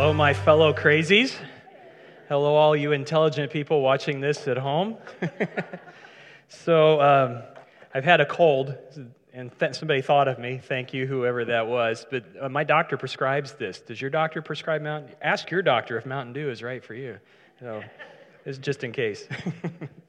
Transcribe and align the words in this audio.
Hello, 0.00 0.12
my 0.12 0.32
fellow 0.32 0.72
crazies. 0.72 1.34
Hello, 2.28 2.54
all 2.54 2.76
you 2.76 2.92
intelligent 2.92 3.50
people 3.50 3.80
watching 3.80 4.20
this 4.20 4.46
at 4.46 4.56
home. 4.56 4.96
so, 6.48 7.00
um, 7.00 7.42
I've 7.92 8.04
had 8.04 8.20
a 8.20 8.24
cold, 8.24 8.76
and 9.32 9.50
th- 9.58 9.74
somebody 9.74 10.00
thought 10.00 10.28
of 10.28 10.38
me. 10.38 10.60
Thank 10.62 10.94
you, 10.94 11.08
whoever 11.08 11.44
that 11.46 11.66
was. 11.66 12.06
But 12.08 12.26
uh, 12.40 12.48
my 12.48 12.62
doctor 12.62 12.96
prescribes 12.96 13.54
this. 13.54 13.80
Does 13.80 14.00
your 14.00 14.08
doctor 14.08 14.40
prescribe 14.40 14.82
Mountain? 14.82 15.16
Ask 15.20 15.50
your 15.50 15.62
doctor 15.62 15.98
if 15.98 16.06
Mountain 16.06 16.32
Dew 16.32 16.48
is 16.48 16.62
right 16.62 16.84
for 16.84 16.94
you. 16.94 17.18
So, 17.58 17.82
it's 18.44 18.58
just 18.58 18.84
in 18.84 18.92
case. 18.92 19.26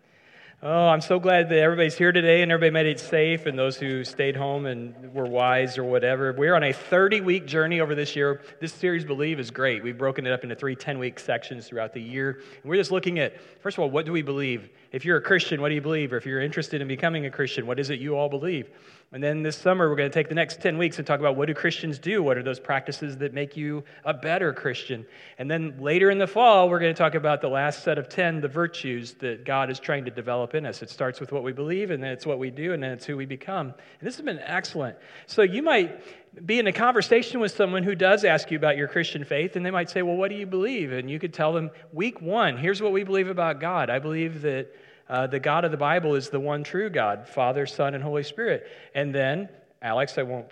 Oh, 0.62 0.90
I'm 0.90 1.00
so 1.00 1.22
glad 1.22 1.48
that 1.48 1.58
everybody's 1.58 1.98
here 1.98 2.12
today 2.12 2.42
and 2.42 2.52
everybody 2.52 2.72
made 2.72 2.86
it 2.86 3.00
safe 3.00 3.46
and 3.46 3.58
those 3.58 3.78
who 3.78 4.04
stayed 4.04 4.36
home 4.36 4.66
and 4.66 5.14
were 5.14 5.26
wise 5.26 5.78
or 5.78 5.86
whatever. 5.86 6.34
We're 6.34 6.54
on 6.54 6.64
a 6.64 6.74
30 6.74 7.22
week 7.22 7.46
journey 7.46 7.80
over 7.80 7.96
this 7.96 8.14
year. 8.14 8.42
This 8.60 8.74
series, 8.74 9.06
Believe, 9.06 9.40
is 9.40 9.52
great. 9.52 9.82
We've 9.82 9.98
broken 9.98 10.28
it 10.28 10.34
up 10.34 10.44
into 10.44 10.56
three 10.56 10.76
10 10.76 11.00
week 11.00 11.18
sections 11.18 11.70
throughout 11.70 11.94
the 11.94 12.02
year. 12.02 12.42
We're 12.66 12.76
just 12.76 12.92
looking 12.92 13.20
at, 13.20 13.40
first 13.62 13.78
of 13.78 13.84
all, 13.84 13.90
what 13.90 14.06
do 14.06 14.12
we 14.12 14.22
believe? 14.22 14.70
If 14.92 15.06
you're 15.06 15.16
a 15.16 15.22
Christian, 15.22 15.62
what 15.62 15.70
do 15.70 15.76
you 15.76 15.82
believe? 15.82 16.12
Or 16.12 16.18
if 16.18 16.26
you're 16.26 16.42
interested 16.42 16.82
in 16.82 16.90
becoming 16.90 17.26
a 17.26 17.32
Christian, 17.32 17.66
what 17.66 17.80
is 17.80 17.90
it 17.90 18.02
you 18.02 18.18
all 18.18 18.28
believe? 18.28 18.70
And 19.12 19.24
then 19.24 19.42
this 19.42 19.58
summer, 19.58 19.90
we're 19.90 19.96
going 19.96 20.10
to 20.10 20.14
take 20.14 20.30
the 20.30 20.36
next 20.36 20.62
10 20.62 20.78
weeks 20.78 21.00
and 21.00 21.08
talk 21.08 21.20
about 21.20 21.36
what 21.36 21.48
do 21.48 21.56
Christians 21.56 21.98
do? 21.98 22.22
What 22.22 22.38
are 22.38 22.44
those 22.44 22.60
practices 22.60 23.18
that 23.18 23.34
make 23.34 23.58
you 23.58 23.84
a 24.06 24.14
better 24.14 24.54
Christian? 24.54 25.04
And 25.40 25.50
then 25.50 25.80
later 25.80 26.12
in 26.12 26.20
the 26.20 26.28
fall, 26.28 26.70
we're 26.70 26.80
going 26.80 26.94
to 26.94 26.98
talk 26.98 27.16
about 27.16 27.42
the 27.42 27.48
last 27.48 27.84
set 27.84 27.98
of 27.98 28.08
10, 28.08 28.40
the 28.40 28.48
virtues 28.48 29.14
that 29.16 29.46
God 29.46 29.72
is 29.72 29.80
trying 29.80 30.06
to 30.06 30.12
develop 30.12 30.54
in 30.54 30.64
us. 30.64 30.84
It 30.84 30.92
starts 30.92 31.20
with 31.20 31.32
what 31.32 31.42
we 31.42 31.52
believe, 31.52 31.90
and 31.90 32.04
then 32.04 32.12
it's 32.12 32.28
what 32.28 32.38
we 32.38 32.52
do, 32.52 32.74
and 32.74 32.84
then 32.84 32.92
it's 32.92 33.06
who 33.06 33.18
we 33.18 33.26
become. 33.26 33.74
And 34.00 34.08
this 34.08 34.16
has 34.18 34.24
been 34.24 34.40
excellent. 34.40 34.96
So 35.26 35.42
you 35.42 35.64
might 35.64 36.04
be 36.46 36.60
in 36.60 36.68
a 36.68 36.72
conversation 36.72 37.40
with 37.40 37.52
someone 37.52 37.82
who 37.82 37.96
does 37.96 38.24
ask 38.24 38.52
you 38.52 38.58
about 38.60 38.78
your 38.78 38.88
Christian 38.88 39.26
faith, 39.26 39.56
and 39.56 39.66
they 39.66 39.72
might 39.72 39.90
say, 39.90 40.04
Well, 40.04 40.18
what 40.18 40.30
do 40.30 40.36
you 40.36 40.46
believe? 40.46 40.92
And 40.92 41.10
you 41.10 41.18
could 41.18 41.34
tell 41.34 41.52
them, 41.52 41.72
Week 41.92 42.22
one, 42.22 42.58
here's 42.58 42.80
what 42.80 42.92
we 42.92 43.04
believe 43.04 43.28
about 43.28 43.60
God. 43.60 43.90
I 43.90 43.98
believe 43.98 44.44
that 44.44 44.72
uh, 45.10 45.28
the 45.28 45.40
God 45.40 45.66
of 45.66 45.72
the 45.72 45.78
Bible 45.78 46.16
is 46.16 46.30
the 46.30 46.40
one 46.40 46.64
true 46.64 46.90
God, 46.90 47.28
Father, 47.28 47.66
Son, 47.66 47.96
and 47.96 48.04
Holy 48.04 48.24
Spirit. 48.24 48.68
And 48.94 49.14
then, 49.14 49.50
Alex, 49.82 50.18
I 50.18 50.24
won't 50.24 50.52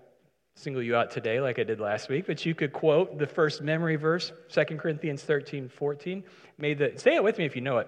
single 0.56 0.82
you 0.82 0.96
out 0.96 1.12
today 1.12 1.40
like 1.40 1.60
I 1.60 1.64
did 1.64 1.80
last 1.80 2.10
week, 2.10 2.26
but 2.26 2.44
you 2.46 2.56
could 2.56 2.74
quote 2.74 3.20
the 3.20 3.28
first 3.28 3.62
memory 3.62 3.96
verse, 3.96 4.32
2 4.50 4.64
Corinthians 4.78 5.22
13, 5.22 5.70
14. 5.70 6.24
May 6.58 6.74
the, 6.74 6.94
say 6.96 7.14
it 7.14 7.24
with 7.24 7.38
me 7.38 7.46
if 7.46 7.56
you 7.56 7.62
know 7.62 7.78
it. 7.78 7.88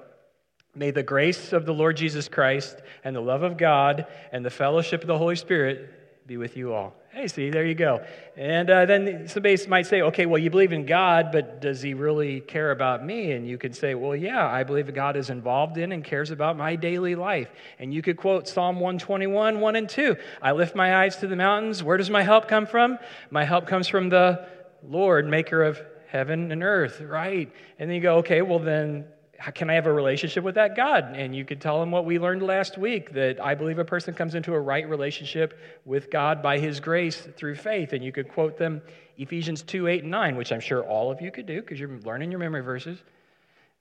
May 0.76 0.92
the 0.92 1.02
grace 1.02 1.52
of 1.52 1.66
the 1.66 1.74
Lord 1.74 1.98
Jesus 1.98 2.28
Christ 2.28 2.80
and 3.04 3.16
the 3.16 3.22
love 3.22 3.42
of 3.42 3.58
God 3.58 4.06
and 4.32 4.46
the 4.46 4.52
fellowship 4.52 5.02
of 5.02 5.08
the 5.08 5.18
Holy 5.18 5.36
Spirit 5.36 6.28
be 6.28 6.38
with 6.38 6.56
you 6.56 6.74
all. 6.74 6.96
Hey, 7.12 7.28
see, 7.28 7.50
there 7.50 7.66
you 7.66 7.74
go. 7.74 8.06
And 8.38 8.70
uh, 8.70 8.86
then 8.86 9.28
somebody 9.28 9.58
might 9.68 9.88
say, 9.88 10.04
okay, 10.04 10.28
well, 10.28 10.38
you 10.38 10.52
believe 10.52 10.72
in 10.72 10.86
God, 10.86 11.32
but 11.32 11.60
does 11.60 11.82
he 11.82 11.96
really 11.96 12.40
care 12.40 12.70
about 12.70 13.04
me? 13.04 13.32
And 13.32 13.48
you 13.48 13.58
could 13.58 13.76
say, 13.76 13.96
well, 13.96 14.16
yeah, 14.16 14.46
I 14.46 14.64
believe 14.64 14.94
God 14.94 15.18
is 15.18 15.32
involved 15.32 15.80
in 15.80 15.92
and 15.92 16.04
cares 16.04 16.30
about 16.30 16.56
my 16.56 16.76
daily 16.76 17.16
life. 17.16 17.50
And 17.80 17.92
you 17.92 18.04
could 18.04 18.16
quote 18.16 18.48
Psalm 18.48 18.76
121, 18.76 19.60
1 19.60 19.76
and 19.76 19.90
2. 19.90 20.18
I 20.40 20.52
lift 20.52 20.76
my 20.76 20.98
eyes 21.04 21.16
to 21.18 21.28
the 21.28 21.36
mountains. 21.36 21.84
Where 21.84 21.98
does 21.98 22.12
my 22.12 22.22
help 22.22 22.48
come 22.48 22.68
from? 22.68 23.00
My 23.32 23.44
help 23.44 23.66
comes 23.66 23.88
from 23.88 24.10
the 24.10 24.48
Lord, 24.88 25.28
maker 25.28 25.64
of 25.64 25.82
heaven 26.10 26.52
and 26.52 26.62
earth, 26.62 27.02
right? 27.02 27.52
And 27.80 27.90
then 27.90 27.96
you 27.96 28.02
go, 28.02 28.18
okay, 28.18 28.44
well, 28.44 28.60
then 28.60 29.06
how 29.40 29.52
can 29.52 29.70
I 29.70 29.74
have 29.74 29.88
a 29.88 29.94
relationship 29.94 30.44
with 30.44 30.56
that 30.56 30.76
God? 30.76 31.14
And 31.16 31.34
you 31.34 31.46
could 31.46 31.62
tell 31.62 31.80
them 31.80 31.92
what 31.92 32.04
we 32.04 32.20
learned 32.20 32.44
last 32.44 32.78
week 32.78 33.14
that 33.14 33.42
I 33.44 33.56
believe 33.56 33.80
a 33.80 33.86
person 33.86 34.14
comes 34.14 34.36
into 34.36 34.54
a 34.54 34.60
right 34.60 34.88
relationship 34.88 35.58
with 35.86 36.12
God 36.12 36.44
by 36.44 36.60
his 36.60 36.82
grace 36.82 37.26
through 37.38 37.56
faith. 37.56 37.94
And 37.94 38.04
you 38.04 38.12
could 38.12 38.28
quote 38.28 38.58
them 38.58 38.82
Ephesians 39.18 39.64
2 39.64 39.88
8 39.88 40.02
and 40.04 40.12
9, 40.12 40.36
which 40.36 40.52
I'm 40.52 40.60
sure 40.60 40.84
all 40.84 41.10
of 41.10 41.22
you 41.22 41.32
could 41.32 41.46
do 41.46 41.62
because 41.62 41.80
you're 41.80 42.00
learning 42.00 42.32
your 42.32 42.40
memory 42.40 42.62
verses. 42.62 43.02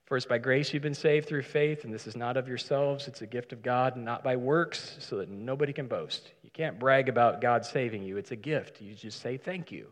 First, 0.05 0.29
by 0.29 0.37
grace 0.37 0.73
you've 0.73 0.81
been 0.81 0.95
saved 0.95 1.27
through 1.27 1.43
faith, 1.43 1.83
and 1.83 1.93
this 1.93 2.07
is 2.07 2.15
not 2.15 2.37
of 2.37 2.47
yourselves, 2.47 3.07
it's 3.07 3.21
a 3.21 3.27
gift 3.27 3.53
of 3.53 3.61
God, 3.61 3.95
not 3.95 4.23
by 4.23 4.37
works, 4.37 4.97
so 4.99 5.17
that 5.17 5.29
nobody 5.29 5.71
can 5.71 5.87
boast. 5.87 6.31
You 6.41 6.49
can't 6.51 6.79
brag 6.79 7.09
about 7.09 7.41
God 7.41 7.63
saving 7.63 8.01
you, 8.01 8.17
it's 8.17 8.31
a 8.31 8.35
gift. 8.35 8.81
You 8.81 8.95
just 8.95 9.21
say 9.21 9.37
thank 9.37 9.71
you. 9.71 9.87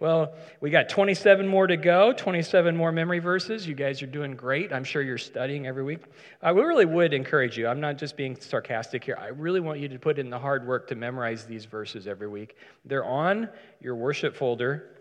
Well, 0.00 0.34
we 0.60 0.70
got 0.70 0.88
27 0.88 1.46
more 1.46 1.66
to 1.66 1.76
go, 1.76 2.12
27 2.12 2.76
more 2.76 2.92
memory 2.92 3.18
verses. 3.18 3.66
You 3.66 3.74
guys 3.74 4.00
are 4.02 4.06
doing 4.06 4.36
great. 4.36 4.72
I'm 4.72 4.84
sure 4.84 5.02
you're 5.02 5.18
studying 5.18 5.66
every 5.66 5.82
week. 5.82 6.04
I 6.40 6.50
really 6.50 6.84
would 6.84 7.12
encourage 7.12 7.58
you. 7.58 7.66
I'm 7.66 7.80
not 7.80 7.98
just 7.98 8.16
being 8.16 8.36
sarcastic 8.36 9.02
here. 9.02 9.18
I 9.20 9.28
really 9.28 9.60
want 9.60 9.80
you 9.80 9.88
to 9.88 9.98
put 9.98 10.18
in 10.18 10.30
the 10.30 10.38
hard 10.38 10.66
work 10.66 10.86
to 10.88 10.94
memorize 10.94 11.44
these 11.44 11.64
verses 11.64 12.06
every 12.06 12.28
week. 12.28 12.56
They're 12.84 13.04
on 13.04 13.48
your 13.80 13.96
worship 13.96 14.36
folder. 14.36 14.94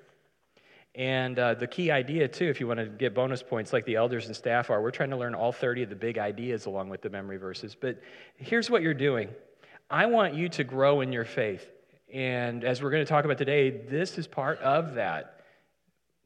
And 0.96 1.38
uh, 1.38 1.54
the 1.54 1.68
key 1.68 1.92
idea, 1.92 2.28
too, 2.28 2.46
if 2.46 2.60
you 2.60 2.66
want 2.66 2.80
to 2.80 2.88
get 2.88 3.14
bonus 3.14 3.44
points 3.44 3.72
like 3.72 3.86
the 3.86 3.96
elders 3.96 4.26
and 4.26 4.36
staff 4.36 4.72
are, 4.72 4.82
we're 4.82 4.90
trying 4.90 5.12
to 5.12 5.18
learn 5.18 5.36
all 5.36 5.52
30 5.52 5.84
of 5.84 5.90
the 5.90 5.96
big 5.96 6.18
ideas 6.18 6.66
along 6.66 6.90
with 6.90 7.04
the 7.04 7.10
memory 7.12 7.38
verses. 7.38 7.76
But 7.80 8.02
here's 8.38 8.72
what 8.72 8.82
you're 8.82 8.96
doing 8.96 9.30
I 9.92 10.08
want 10.08 10.34
you 10.34 10.50
to 10.50 10.64
grow 10.64 11.02
in 11.02 11.14
your 11.14 11.24
faith. 11.24 11.70
And 12.14 12.64
as 12.64 12.82
we're 12.82 12.92
going 12.92 13.06
to 13.06 13.10
talk 13.10 13.26
about 13.26 13.38
today, 13.38 13.70
this 13.70 14.18
is 14.18 14.28
part 14.28 14.60
of 14.60 14.96
that. 14.96 15.42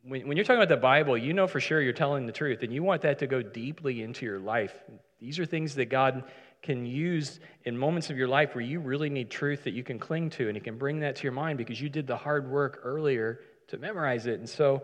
When, 0.03 0.27
when 0.27 0.37
you're 0.37 0.43
talking 0.43 0.61
about 0.61 0.69
the 0.69 0.77
Bible, 0.77 1.17
you 1.17 1.33
know 1.33 1.47
for 1.47 1.59
sure 1.59 1.81
you're 1.81 1.93
telling 1.93 2.25
the 2.25 2.31
truth, 2.31 2.61
and 2.61 2.71
you 2.71 2.83
want 2.83 3.01
that 3.01 3.19
to 3.19 3.27
go 3.27 3.41
deeply 3.41 4.01
into 4.01 4.25
your 4.25 4.39
life. 4.39 4.73
These 5.19 5.39
are 5.39 5.45
things 5.45 5.75
that 5.75 5.85
God 5.85 6.23
can 6.61 6.85
use 6.85 7.39
in 7.63 7.77
moments 7.77 8.11
of 8.11 8.17
your 8.17 8.27
life 8.27 8.53
where 8.53 8.63
you 8.63 8.79
really 8.79 9.09
need 9.09 9.31
truth 9.31 9.63
that 9.63 9.73
you 9.73 9.83
can 9.83 9.97
cling 9.97 10.29
to, 10.31 10.47
and 10.47 10.55
He 10.55 10.61
can 10.61 10.77
bring 10.77 10.99
that 10.99 11.15
to 11.17 11.23
your 11.23 11.31
mind 11.31 11.57
because 11.57 11.81
you 11.81 11.89
did 11.89 12.05
the 12.05 12.17
hard 12.17 12.49
work 12.49 12.81
earlier 12.83 13.39
to 13.67 13.77
memorize 13.77 14.27
it. 14.27 14.39
And 14.39 14.47
so, 14.47 14.83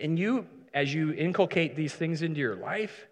and 0.00 0.18
you, 0.18 0.46
as 0.72 0.92
you 0.92 1.12
inculcate 1.12 1.76
these 1.76 1.94
things 1.94 2.22
into 2.22 2.40
your 2.40 2.56
life, 2.56 3.06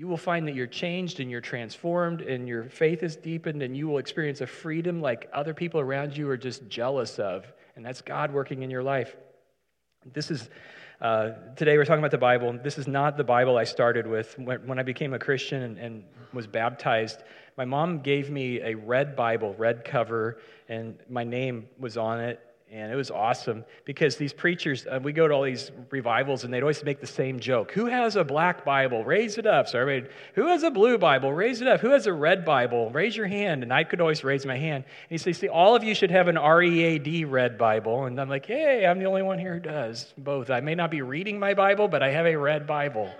you 0.00 0.08
will 0.08 0.16
find 0.16 0.48
that 0.48 0.54
you're 0.54 0.66
changed 0.66 1.20
and 1.20 1.30
you're 1.30 1.42
transformed 1.42 2.22
and 2.22 2.48
your 2.48 2.64
faith 2.70 3.02
is 3.02 3.16
deepened 3.16 3.62
and 3.62 3.76
you 3.76 3.86
will 3.86 3.98
experience 3.98 4.40
a 4.40 4.46
freedom 4.46 5.02
like 5.02 5.28
other 5.30 5.52
people 5.52 5.78
around 5.78 6.16
you 6.16 6.26
are 6.30 6.38
just 6.38 6.66
jealous 6.68 7.18
of. 7.18 7.44
And 7.76 7.84
that's 7.84 8.00
God 8.00 8.32
working 8.32 8.62
in 8.62 8.70
your 8.70 8.82
life. 8.82 9.14
This 10.10 10.30
is, 10.30 10.48
uh, 11.02 11.32
today 11.54 11.76
we're 11.76 11.84
talking 11.84 12.00
about 12.00 12.12
the 12.12 12.16
Bible. 12.16 12.58
This 12.64 12.78
is 12.78 12.88
not 12.88 13.18
the 13.18 13.24
Bible 13.24 13.58
I 13.58 13.64
started 13.64 14.06
with. 14.06 14.38
When, 14.38 14.66
when 14.66 14.78
I 14.78 14.84
became 14.84 15.12
a 15.12 15.18
Christian 15.18 15.60
and, 15.60 15.76
and 15.76 16.04
was 16.32 16.46
baptized, 16.46 17.22
my 17.58 17.66
mom 17.66 18.00
gave 18.00 18.30
me 18.30 18.62
a 18.62 18.76
red 18.76 19.14
Bible, 19.14 19.54
red 19.58 19.84
cover, 19.84 20.38
and 20.66 20.96
my 21.10 21.24
name 21.24 21.68
was 21.78 21.98
on 21.98 22.20
it 22.20 22.40
and 22.72 22.92
it 22.92 22.94
was 22.94 23.10
awesome 23.10 23.64
because 23.84 24.14
these 24.14 24.32
preachers, 24.32 24.86
uh, 24.86 25.00
we 25.02 25.12
go 25.12 25.26
to 25.26 25.34
all 25.34 25.42
these 25.42 25.72
revivals 25.90 26.44
and 26.44 26.54
they'd 26.54 26.60
always 26.60 26.84
make 26.84 27.00
the 27.00 27.06
same 27.06 27.40
joke. 27.40 27.72
Who 27.72 27.86
has 27.86 28.14
a 28.14 28.22
black 28.22 28.64
Bible? 28.64 29.02
Raise 29.02 29.38
it 29.38 29.46
up. 29.46 29.66
So 29.66 29.80
everybody, 29.80 30.14
who 30.36 30.46
has 30.46 30.62
a 30.62 30.70
blue 30.70 30.96
Bible? 30.96 31.32
Raise 31.32 31.60
it 31.60 31.66
up. 31.66 31.80
Who 31.80 31.90
has 31.90 32.06
a 32.06 32.12
red 32.12 32.44
Bible? 32.44 32.88
Raise 32.90 33.16
your 33.16 33.26
hand. 33.26 33.64
And 33.64 33.72
I 33.72 33.82
could 33.82 34.00
always 34.00 34.22
raise 34.22 34.46
my 34.46 34.56
hand. 34.56 34.84
And 34.84 35.10
he 35.10 35.18
said, 35.18 35.34
See, 35.34 35.48
all 35.48 35.74
of 35.74 35.82
you 35.82 35.96
should 35.96 36.12
have 36.12 36.28
an 36.28 36.36
R 36.36 36.62
E 36.62 36.82
A 36.84 36.98
D 37.00 37.24
red 37.24 37.58
Bible. 37.58 38.04
And 38.04 38.20
I'm 38.20 38.28
like, 38.28 38.46
Hey, 38.46 38.86
I'm 38.86 39.00
the 39.00 39.06
only 39.06 39.22
one 39.22 39.40
here 39.40 39.54
who 39.54 39.60
does 39.60 40.14
both. 40.16 40.48
I 40.48 40.60
may 40.60 40.76
not 40.76 40.92
be 40.92 41.02
reading 41.02 41.40
my 41.40 41.54
Bible, 41.54 41.88
but 41.88 42.04
I 42.04 42.10
have 42.12 42.26
a 42.26 42.36
red 42.36 42.68
Bible. 42.68 43.10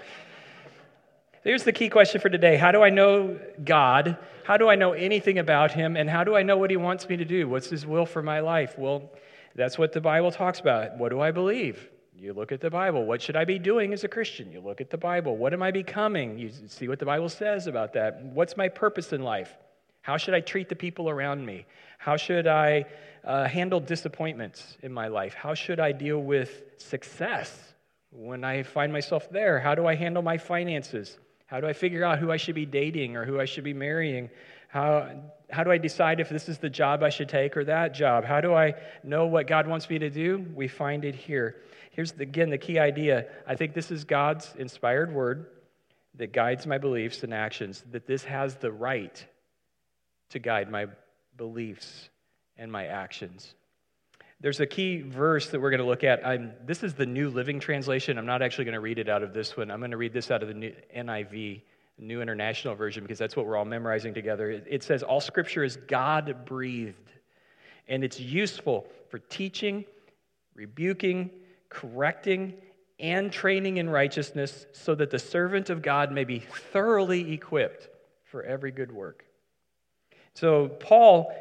Here's 1.42 1.64
the 1.64 1.72
key 1.72 1.88
question 1.88 2.20
for 2.20 2.28
today 2.28 2.56
How 2.56 2.70
do 2.70 2.84
I 2.84 2.90
know 2.90 3.36
God? 3.64 4.16
How 4.44 4.56
do 4.56 4.68
I 4.68 4.76
know 4.76 4.92
anything 4.92 5.38
about 5.38 5.72
Him? 5.72 5.96
And 5.96 6.08
how 6.08 6.22
do 6.22 6.36
I 6.36 6.44
know 6.44 6.56
what 6.56 6.70
He 6.70 6.76
wants 6.76 7.08
me 7.08 7.16
to 7.16 7.24
do? 7.24 7.48
What's 7.48 7.68
His 7.68 7.84
will 7.84 8.06
for 8.06 8.22
my 8.22 8.38
life? 8.38 8.78
Well, 8.78 9.10
that's 9.54 9.78
what 9.78 9.92
the 9.92 10.00
Bible 10.00 10.30
talks 10.30 10.60
about. 10.60 10.96
What 10.98 11.10
do 11.10 11.20
I 11.20 11.30
believe? 11.30 11.88
You 12.16 12.34
look 12.34 12.52
at 12.52 12.60
the 12.60 12.70
Bible. 12.70 13.04
What 13.04 13.22
should 13.22 13.36
I 13.36 13.44
be 13.44 13.58
doing 13.58 13.92
as 13.92 14.04
a 14.04 14.08
Christian? 14.08 14.52
You 14.52 14.60
look 14.60 14.80
at 14.80 14.90
the 14.90 14.98
Bible. 14.98 15.36
What 15.36 15.54
am 15.54 15.62
I 15.62 15.70
becoming? 15.70 16.38
You 16.38 16.50
see 16.66 16.86
what 16.86 16.98
the 16.98 17.06
Bible 17.06 17.30
says 17.30 17.66
about 17.66 17.94
that. 17.94 18.22
What's 18.22 18.56
my 18.56 18.68
purpose 18.68 19.12
in 19.12 19.22
life? 19.22 19.56
How 20.02 20.16
should 20.16 20.34
I 20.34 20.40
treat 20.40 20.68
the 20.68 20.76
people 20.76 21.08
around 21.08 21.44
me? 21.44 21.66
How 21.98 22.16
should 22.16 22.46
I 22.46 22.84
uh, 23.24 23.46
handle 23.46 23.80
disappointments 23.80 24.76
in 24.82 24.92
my 24.92 25.08
life? 25.08 25.34
How 25.34 25.54
should 25.54 25.80
I 25.80 25.92
deal 25.92 26.22
with 26.22 26.62
success 26.76 27.74
when 28.10 28.44
I 28.44 28.62
find 28.62 28.92
myself 28.92 29.30
there? 29.30 29.58
How 29.58 29.74
do 29.74 29.86
I 29.86 29.94
handle 29.94 30.22
my 30.22 30.36
finances? 30.36 31.18
How 31.46 31.60
do 31.60 31.66
I 31.66 31.72
figure 31.72 32.04
out 32.04 32.18
who 32.18 32.30
I 32.30 32.36
should 32.36 32.54
be 32.54 32.66
dating 32.66 33.16
or 33.16 33.24
who 33.24 33.40
I 33.40 33.44
should 33.44 33.64
be 33.64 33.74
marrying? 33.74 34.30
How, 34.70 35.10
how 35.50 35.64
do 35.64 35.70
I 35.72 35.78
decide 35.78 36.20
if 36.20 36.28
this 36.28 36.48
is 36.48 36.58
the 36.58 36.70
job 36.70 37.02
I 37.02 37.08
should 37.08 37.28
take 37.28 37.56
or 37.56 37.64
that 37.64 37.92
job? 37.92 38.24
How 38.24 38.40
do 38.40 38.54
I 38.54 38.74
know 39.02 39.26
what 39.26 39.48
God 39.48 39.66
wants 39.66 39.90
me 39.90 39.98
to 39.98 40.10
do? 40.10 40.46
We 40.54 40.68
find 40.68 41.04
it 41.04 41.14
here. 41.16 41.56
Here's, 41.90 42.12
the, 42.12 42.22
again, 42.22 42.50
the 42.50 42.58
key 42.58 42.78
idea. 42.78 43.26
I 43.46 43.56
think 43.56 43.74
this 43.74 43.90
is 43.90 44.04
God's 44.04 44.54
inspired 44.56 45.12
word 45.12 45.46
that 46.14 46.32
guides 46.32 46.66
my 46.66 46.78
beliefs 46.78 47.24
and 47.24 47.34
actions, 47.34 47.82
that 47.90 48.06
this 48.06 48.22
has 48.24 48.56
the 48.56 48.70
right 48.70 49.24
to 50.30 50.38
guide 50.38 50.70
my 50.70 50.86
beliefs 51.36 52.08
and 52.56 52.70
my 52.70 52.86
actions. 52.86 53.54
There's 54.40 54.60
a 54.60 54.66
key 54.66 55.02
verse 55.02 55.50
that 55.50 55.60
we're 55.60 55.70
going 55.70 55.80
to 55.80 55.86
look 55.86 56.04
at. 56.04 56.24
I'm, 56.26 56.52
this 56.64 56.82
is 56.82 56.94
the 56.94 57.06
New 57.06 57.28
Living 57.28 57.58
Translation. 57.58 58.18
I'm 58.18 58.26
not 58.26 58.40
actually 58.40 58.64
going 58.66 58.74
to 58.74 58.80
read 58.80 58.98
it 58.98 59.08
out 59.08 59.22
of 59.22 59.34
this 59.34 59.56
one. 59.56 59.70
I'm 59.70 59.80
going 59.80 59.90
to 59.90 59.96
read 59.96 60.12
this 60.12 60.30
out 60.30 60.42
of 60.42 60.48
the 60.48 60.74
NIV. 60.96 61.62
New 62.00 62.22
International 62.22 62.74
Version, 62.74 63.04
because 63.04 63.18
that's 63.18 63.36
what 63.36 63.46
we're 63.46 63.56
all 63.56 63.64
memorizing 63.64 64.14
together. 64.14 64.50
It 64.50 64.82
says, 64.82 65.02
All 65.02 65.20
scripture 65.20 65.62
is 65.62 65.76
God 65.76 66.44
breathed, 66.46 67.12
and 67.88 68.02
it's 68.02 68.18
useful 68.18 68.86
for 69.10 69.18
teaching, 69.18 69.84
rebuking, 70.54 71.30
correcting, 71.68 72.54
and 72.98 73.30
training 73.30 73.76
in 73.76 73.88
righteousness, 73.88 74.66
so 74.72 74.94
that 74.94 75.10
the 75.10 75.18
servant 75.18 75.70
of 75.70 75.82
God 75.82 76.10
may 76.10 76.24
be 76.24 76.38
thoroughly 76.38 77.32
equipped 77.32 77.88
for 78.24 78.42
every 78.42 78.70
good 78.70 78.92
work. 78.92 79.24
So, 80.34 80.68
Paul 80.68 81.34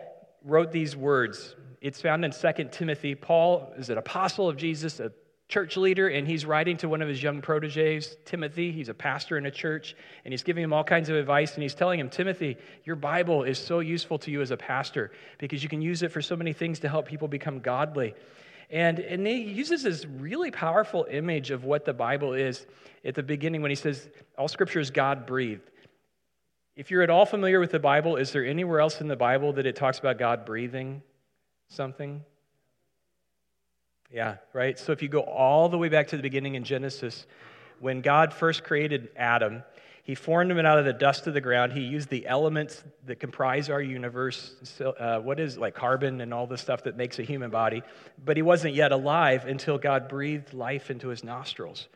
wrote 0.43 0.71
these 0.71 0.95
words. 0.95 1.55
It's 1.81 2.01
found 2.01 2.25
in 2.25 2.31
2 2.31 2.69
Timothy. 2.71 3.15
Paul 3.15 3.73
is 3.77 3.89
an 3.89 3.97
apostle 3.97 4.49
of 4.49 4.57
Jesus, 4.57 4.99
a 4.99 5.11
church 5.49 5.77
leader, 5.77 6.07
and 6.07 6.27
he's 6.27 6.45
writing 6.45 6.77
to 6.77 6.87
one 6.87 7.01
of 7.01 7.07
his 7.07 7.21
young 7.21 7.41
proteges, 7.41 8.15
Timothy. 8.23 8.71
He's 8.71 8.87
a 8.87 8.93
pastor 8.93 9.35
in 9.37 9.47
a 9.47 9.51
church, 9.51 9.95
and 10.23 10.31
he's 10.31 10.43
giving 10.43 10.63
him 10.63 10.71
all 10.71 10.83
kinds 10.83 11.09
of 11.09 11.15
advice. 11.15 11.55
And 11.55 11.63
he's 11.63 11.73
telling 11.73 11.99
him, 11.99 12.07
Timothy, 12.09 12.55
your 12.85 12.95
Bible 12.95 13.43
is 13.43 13.57
so 13.57 13.79
useful 13.79 14.19
to 14.19 14.31
you 14.31 14.41
as 14.41 14.51
a 14.51 14.57
pastor 14.57 15.11
because 15.39 15.63
you 15.63 15.67
can 15.67 15.81
use 15.81 16.03
it 16.03 16.11
for 16.11 16.21
so 16.21 16.35
many 16.35 16.53
things 16.53 16.79
to 16.79 16.89
help 16.89 17.07
people 17.07 17.27
become 17.27 17.59
godly. 17.59 18.13
And, 18.69 18.99
and 18.99 19.25
he 19.25 19.41
uses 19.41 19.81
this 19.81 20.05
really 20.05 20.51
powerful 20.51 21.07
image 21.09 21.49
of 21.49 21.65
what 21.65 21.83
the 21.83 21.93
Bible 21.93 22.33
is 22.33 22.67
at 23.03 23.15
the 23.15 23.23
beginning 23.23 23.63
when 23.63 23.71
he 23.71 23.75
says, 23.75 24.07
All 24.37 24.47
scripture 24.47 24.79
is 24.79 24.91
God 24.91 25.25
breathed. 25.25 25.71
If 26.75 26.91
you're 26.91 27.01
at 27.01 27.09
all 27.09 27.25
familiar 27.25 27.59
with 27.59 27.71
the 27.71 27.79
Bible, 27.79 28.17
is 28.17 28.31
there 28.31 28.45
anywhere 28.45 28.79
else 28.79 29.01
in 29.01 29.07
the 29.07 29.15
Bible 29.15 29.51
that 29.53 29.65
it 29.65 29.75
talks 29.75 29.97
about 29.97 30.19
God 30.19 30.45
breathing 30.45 31.01
something? 31.69 32.23
Yeah, 34.11 34.37
right? 34.53 34.77
So 34.79 34.91
if 34.91 35.01
you 35.01 35.07
go 35.07 35.21
all 35.21 35.69
the 35.69 35.77
way 35.77 35.89
back 35.89 36.07
to 36.07 36.17
the 36.17 36.23
beginning 36.23 36.55
in 36.55 36.63
Genesis, 36.63 37.27
when 37.79 38.01
God 38.01 38.33
first 38.33 38.63
created 38.63 39.09
Adam, 39.15 39.63
he 40.03 40.15
formed 40.15 40.49
him 40.49 40.57
out 40.57 40.79
of 40.79 40.85
the 40.85 40.93
dust 40.93 41.27
of 41.27 41.35
the 41.35 41.41
ground. 41.41 41.71
He 41.71 41.81
used 41.81 42.09
the 42.09 42.25
elements 42.25 42.83
that 43.05 43.19
comprise 43.19 43.69
our 43.69 43.81
universe, 43.81 44.55
so, 44.63 44.89
uh, 44.91 45.19
what 45.19 45.39
is 45.39 45.59
like 45.59 45.75
carbon 45.75 46.21
and 46.21 46.33
all 46.33 46.47
the 46.47 46.57
stuff 46.57 46.83
that 46.85 46.97
makes 46.97 47.19
a 47.19 47.23
human 47.23 47.51
body. 47.51 47.83
But 48.25 48.35
he 48.35 48.41
wasn't 48.41 48.73
yet 48.73 48.91
alive 48.91 49.45
until 49.45 49.77
God 49.77 50.09
breathed 50.09 50.55
life 50.55 50.89
into 50.89 51.09
his 51.09 51.23
nostrils. 51.23 51.87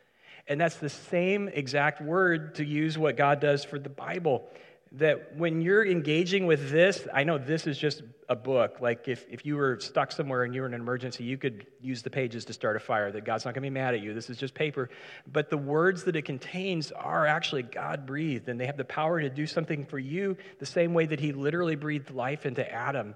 And 0.48 0.62
that's 0.62 0.76
the 0.76 0.90
same 0.90 1.48
exact 1.48 2.02
word 2.02 2.56
to 2.56 2.66
use 2.66 3.00
what 3.00 3.18
God 3.18 3.40
does 3.40 3.64
for 3.64 3.80
the 3.80 3.90
Bible 3.90 4.48
that 4.94 5.36
when 5.36 5.62
you're 5.62 5.86
engaging 5.86 6.46
with 6.46 6.70
this, 6.70 7.08
I 7.12 7.24
know 7.24 7.40
this 7.40 7.66
is 7.66 7.80
just 7.80 8.04
a 8.30 8.36
book. 8.36 8.80
Like 8.80 9.08
if, 9.08 9.26
if 9.28 9.44
you 9.44 9.56
were 9.56 9.80
stuck 9.80 10.12
somewhere 10.12 10.44
and 10.44 10.54
you 10.54 10.62
were 10.62 10.68
in 10.68 10.74
an 10.76 10.82
emergency, 10.82 11.24
you 11.24 11.38
could 11.38 11.66
use 11.82 12.04
the 12.04 12.12
pages 12.12 12.46
to 12.46 12.54
start 12.54 12.76
a 12.76 12.80
fire, 12.80 13.12
that 13.12 13.26
God's 13.26 13.44
not 13.44 13.56
going 13.56 13.64
to 13.64 13.70
be 13.70 13.74
mad 13.74 13.96
at 13.96 14.02
you. 14.02 14.14
This 14.14 14.30
is 14.30 14.38
just 14.38 14.54
paper. 14.54 14.92
But 15.26 15.50
the 15.50 15.58
words 15.58 16.04
that 16.04 16.16
it 16.16 16.26
contains 16.26 16.92
are 16.92 17.26
actually 17.26 17.64
God 17.64 18.06
breathed, 18.06 18.50
and 18.50 18.60
they 18.60 18.68
have 18.68 18.78
the 18.78 18.86
power 18.86 19.20
to 19.20 19.30
do 19.30 19.48
something 19.48 19.84
for 19.84 19.98
you 19.98 20.38
the 20.60 20.66
same 20.66 20.94
way 20.94 21.08
that 21.08 21.20
He 21.20 21.32
literally 21.32 21.76
breathed 21.76 22.12
life 22.12 22.46
into 22.46 22.70
Adam. 22.72 23.16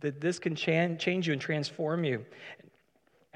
That 0.00 0.22
this 0.22 0.38
can 0.38 0.54
change 0.56 1.26
you 1.26 1.32
and 1.34 1.42
transform 1.42 2.04
you. 2.04 2.24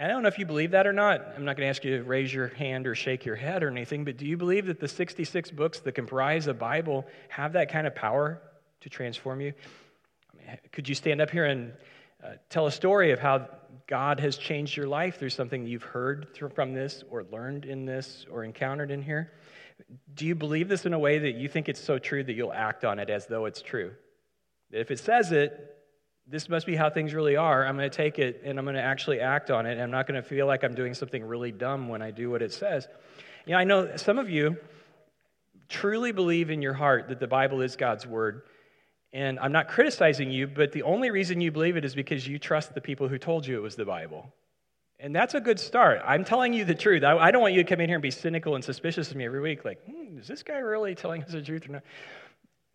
I 0.03 0.09
don't 0.09 0.23
know 0.23 0.29
if 0.29 0.37
you 0.41 0.47
believe 0.47 0.73
that 0.73 0.89
or 0.89 0.93
not. 0.93 1.21
I'm 1.37 1.45
not 1.45 1.57
going 1.57 1.65
to 1.65 1.71
ask 1.71 1.85
you 1.85 1.99
to 1.99 2.03
raise 2.03 2.35
your 2.35 2.49
hand 2.49 2.89
or 2.89 2.95
shake 2.97 3.25
your 3.25 3.37
head 3.37 3.63
or 3.63 3.69
anything, 3.69 4.05
but 4.05 4.17
do 4.17 4.27
you 4.27 4.37
believe 4.37 4.67
that 4.67 4.81
the 4.81 4.89
66 4.89 5.53
books 5.53 5.79
that 5.79 5.93
comprise 5.93 6.47
the 6.47 6.55
Bible 6.55 7.07
have 7.29 7.53
that 7.53 7.71
kind 7.71 7.87
of 7.87 7.95
power 7.95 8.43
to 8.81 8.91
transform 8.91 9.41
you? 9.41 9.53
I 10.33 10.37
mean, 10.37 10.59
could 10.73 10.89
you 10.89 10.97
stand 10.97 11.21
up 11.21 11.31
here 11.31 11.45
and 11.45 11.73
uh, 12.21 12.31
tell 12.51 12.67
a 12.67 12.73
story 12.73 13.13
of 13.13 13.21
how 13.21 13.47
God 13.87 14.19
has 14.19 14.37
changed 14.37 14.77
your 14.77 14.89
life 14.89 15.21
through 15.21 15.31
something 15.31 15.69
you've 15.69 15.85
heard 15.85 16.37
from 16.53 16.75
this 16.75 17.05
or 17.09 17.23
learned 17.31 17.65
in 17.65 17.85
this 17.85 18.27
or 18.29 18.43
encountered 18.43 18.91
in 18.91 19.03
here? 19.03 19.33
Do 20.17 20.27
you 20.27 20.35
believe 20.35 20.69
this 20.69 20.85
in 20.85 20.95
a 20.95 20.99
way 20.99 21.21
that 21.21 21.37
you 21.37 21.49
think 21.49 21.69
it's 21.69 21.81
so 21.81 22.01
true 22.01 22.25
that 22.25 22.33
you'll 22.33 22.53
act 22.53 22.85
on 22.85 22.99
it 22.99 23.09
as 23.09 23.27
though 23.27 23.45
it's 23.45 23.63
true? 23.63 23.93
If 24.73 24.91
it 24.91 24.99
says 24.99 25.31
it, 25.31 25.77
this 26.33 26.49
must 26.49 26.65
be 26.65 26.75
how 26.75 26.89
things 26.89 27.13
really 27.13 27.37
are. 27.37 27.67
I'm 27.67 27.77
going 27.77 27.89
to 27.91 27.95
take 27.95 28.19
it 28.19 28.41
and 28.43 28.59
I'm 28.59 28.65
going 28.65 28.75
to 28.75 28.83
actually 28.83 29.21
act 29.21 29.51
on 29.51 29.67
it. 29.67 29.79
I'm 29.79 29.91
not 29.91 30.07
going 30.07 30.21
to 30.21 30.27
feel 30.27 30.47
like 30.47 30.65
I'm 30.65 30.75
doing 30.75 30.95
something 30.95 31.23
really 31.23 31.53
dumb 31.53 31.91
when 31.91 32.01
I 32.01 32.11
do 32.11 32.31
what 32.31 32.41
it 32.41 32.55
says. 32.55 32.89
You 33.45 33.53
know, 33.53 33.59
I 33.59 33.65
know 33.65 33.97
some 33.97 34.19
of 34.19 34.31
you 34.31 34.57
truly 35.69 36.11
believe 36.11 36.49
in 36.49 36.63
your 36.63 36.73
heart 36.73 37.09
that 37.11 37.21
the 37.21 37.27
Bible 37.27 37.61
is 37.61 37.77
God's 37.77 38.07
word. 38.07 38.45
And 39.13 39.39
I'm 39.41 39.53
not 39.53 39.69
criticizing 39.69 40.31
you, 40.31 40.47
but 40.47 40.73
the 40.73 40.85
only 40.85 41.11
reason 41.11 41.43
you 41.43 41.53
believe 41.53 41.77
it 41.77 41.85
is 41.85 41.95
because 41.95 42.27
you 42.27 42.39
trust 42.39 42.75
the 42.75 42.81
people 42.81 43.09
who 43.09 43.19
told 43.19 43.47
you 43.47 43.59
it 43.59 43.63
was 43.63 43.77
the 43.77 43.85
Bible. 43.85 44.33
And 44.99 45.15
that's 45.15 45.35
a 45.35 45.41
good 45.41 45.61
start. 45.61 46.01
I'm 46.03 46.25
telling 46.25 46.55
you 46.55 46.65
the 46.65 46.75
truth. 46.75 47.05
I, 47.05 47.19
I 47.19 47.31
don't 47.31 47.43
want 47.43 47.53
you 47.53 47.63
to 47.63 47.69
come 47.69 47.81
in 47.81 47.91
here 47.91 47.97
and 47.97 48.03
be 48.03 48.11
cynical 48.11 48.55
and 48.55 48.65
suspicious 48.65 49.11
of 49.11 49.19
me 49.19 49.27
every 49.27 49.43
week, 49.43 49.67
like, 49.67 49.85
hmm, 49.85 50.17
is 50.19 50.29
this 50.29 50.43
guy 50.43 50.59
really 50.59 50.95
telling 50.95 51.23
us 51.25 51.33
the 51.33 51.43
truth 51.43 51.69
or 51.69 51.73
not? 51.73 51.83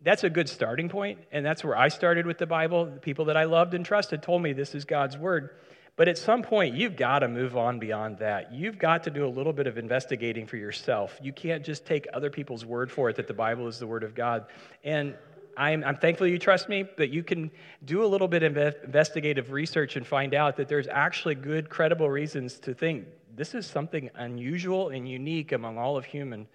That's 0.02 0.24
a 0.24 0.30
good 0.30 0.48
starting 0.48 0.88
point, 0.88 1.18
and 1.32 1.44
that's 1.44 1.64
where 1.64 1.76
I 1.76 1.88
started 1.88 2.26
with 2.26 2.38
the 2.38 2.46
Bible. 2.46 2.86
The 2.86 3.00
people 3.00 3.26
that 3.26 3.36
I 3.36 3.44
loved 3.44 3.74
and 3.74 3.84
trusted 3.84 4.22
told 4.22 4.42
me 4.42 4.52
this 4.52 4.74
is 4.74 4.84
God's 4.84 5.18
word. 5.18 5.50
But 5.96 6.06
at 6.06 6.16
some 6.16 6.42
point, 6.42 6.76
you've 6.76 6.94
got 6.94 7.20
to 7.20 7.28
move 7.28 7.56
on 7.56 7.80
beyond 7.80 8.18
that. 8.18 8.52
You've 8.52 8.78
got 8.78 9.02
to 9.04 9.10
do 9.10 9.26
a 9.26 9.28
little 9.28 9.52
bit 9.52 9.66
of 9.66 9.76
investigating 9.76 10.46
for 10.46 10.56
yourself. 10.56 11.18
You 11.20 11.32
can't 11.32 11.64
just 11.64 11.84
take 11.84 12.06
other 12.14 12.30
people's 12.30 12.64
word 12.64 12.92
for 12.92 13.10
it 13.10 13.16
that 13.16 13.26
the 13.26 13.34
Bible 13.34 13.66
is 13.66 13.80
the 13.80 13.86
word 13.88 14.04
of 14.04 14.14
God. 14.14 14.46
And 14.84 15.16
I'm, 15.56 15.82
I'm 15.82 15.96
thankful 15.96 16.28
you 16.28 16.38
trust 16.38 16.68
me, 16.68 16.84
but 16.84 17.10
you 17.10 17.24
can 17.24 17.50
do 17.84 18.04
a 18.04 18.06
little 18.06 18.28
bit 18.28 18.44
of 18.44 18.56
investigative 18.56 19.50
research 19.50 19.96
and 19.96 20.06
find 20.06 20.34
out 20.34 20.56
that 20.58 20.68
there's 20.68 20.86
actually 20.86 21.34
good, 21.34 21.68
credible 21.68 22.08
reasons 22.08 22.60
to 22.60 22.74
think 22.74 23.06
this 23.34 23.56
is 23.56 23.66
something 23.66 24.08
unusual 24.14 24.90
and 24.90 25.08
unique 25.08 25.50
among 25.50 25.76
all 25.76 25.96
of 25.96 26.04
human 26.04 26.46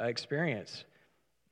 uh, 0.00 0.06
experience. 0.06 0.84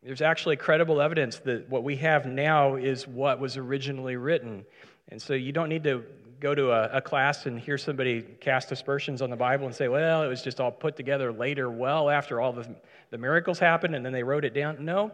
There's 0.06 0.22
actually 0.22 0.54
credible 0.54 1.02
evidence 1.02 1.40
that 1.40 1.68
what 1.68 1.82
we 1.82 1.96
have 1.96 2.26
now 2.26 2.76
is 2.76 3.08
what 3.08 3.40
was 3.40 3.56
originally 3.56 4.14
written. 4.14 4.64
And 5.08 5.20
so 5.20 5.34
you 5.34 5.50
don't 5.50 5.68
need 5.68 5.82
to 5.82 6.04
go 6.38 6.54
to 6.54 6.70
a, 6.70 6.98
a, 6.98 7.00
class 7.00 7.46
and 7.46 7.58
hear 7.58 7.76
somebody 7.76 8.22
cast 8.22 8.70
aspersions 8.70 9.20
on 9.20 9.30
the 9.30 9.36
Bible 9.36 9.66
and 9.66 9.74
say, 9.74 9.88
well, 9.88 10.22
it 10.22 10.28
was 10.28 10.42
just 10.42 10.60
all 10.60 10.70
put 10.70 10.94
together 10.94 11.32
later, 11.32 11.68
well 11.68 12.08
after 12.08 12.40
all 12.40 12.52
the, 12.52 12.68
the 13.10 13.18
miracles 13.18 13.58
happened, 13.58 13.96
and 13.96 14.06
then 14.06 14.12
they 14.12 14.22
wrote 14.22 14.44
it 14.44 14.54
down. 14.54 14.84
No. 14.84 15.10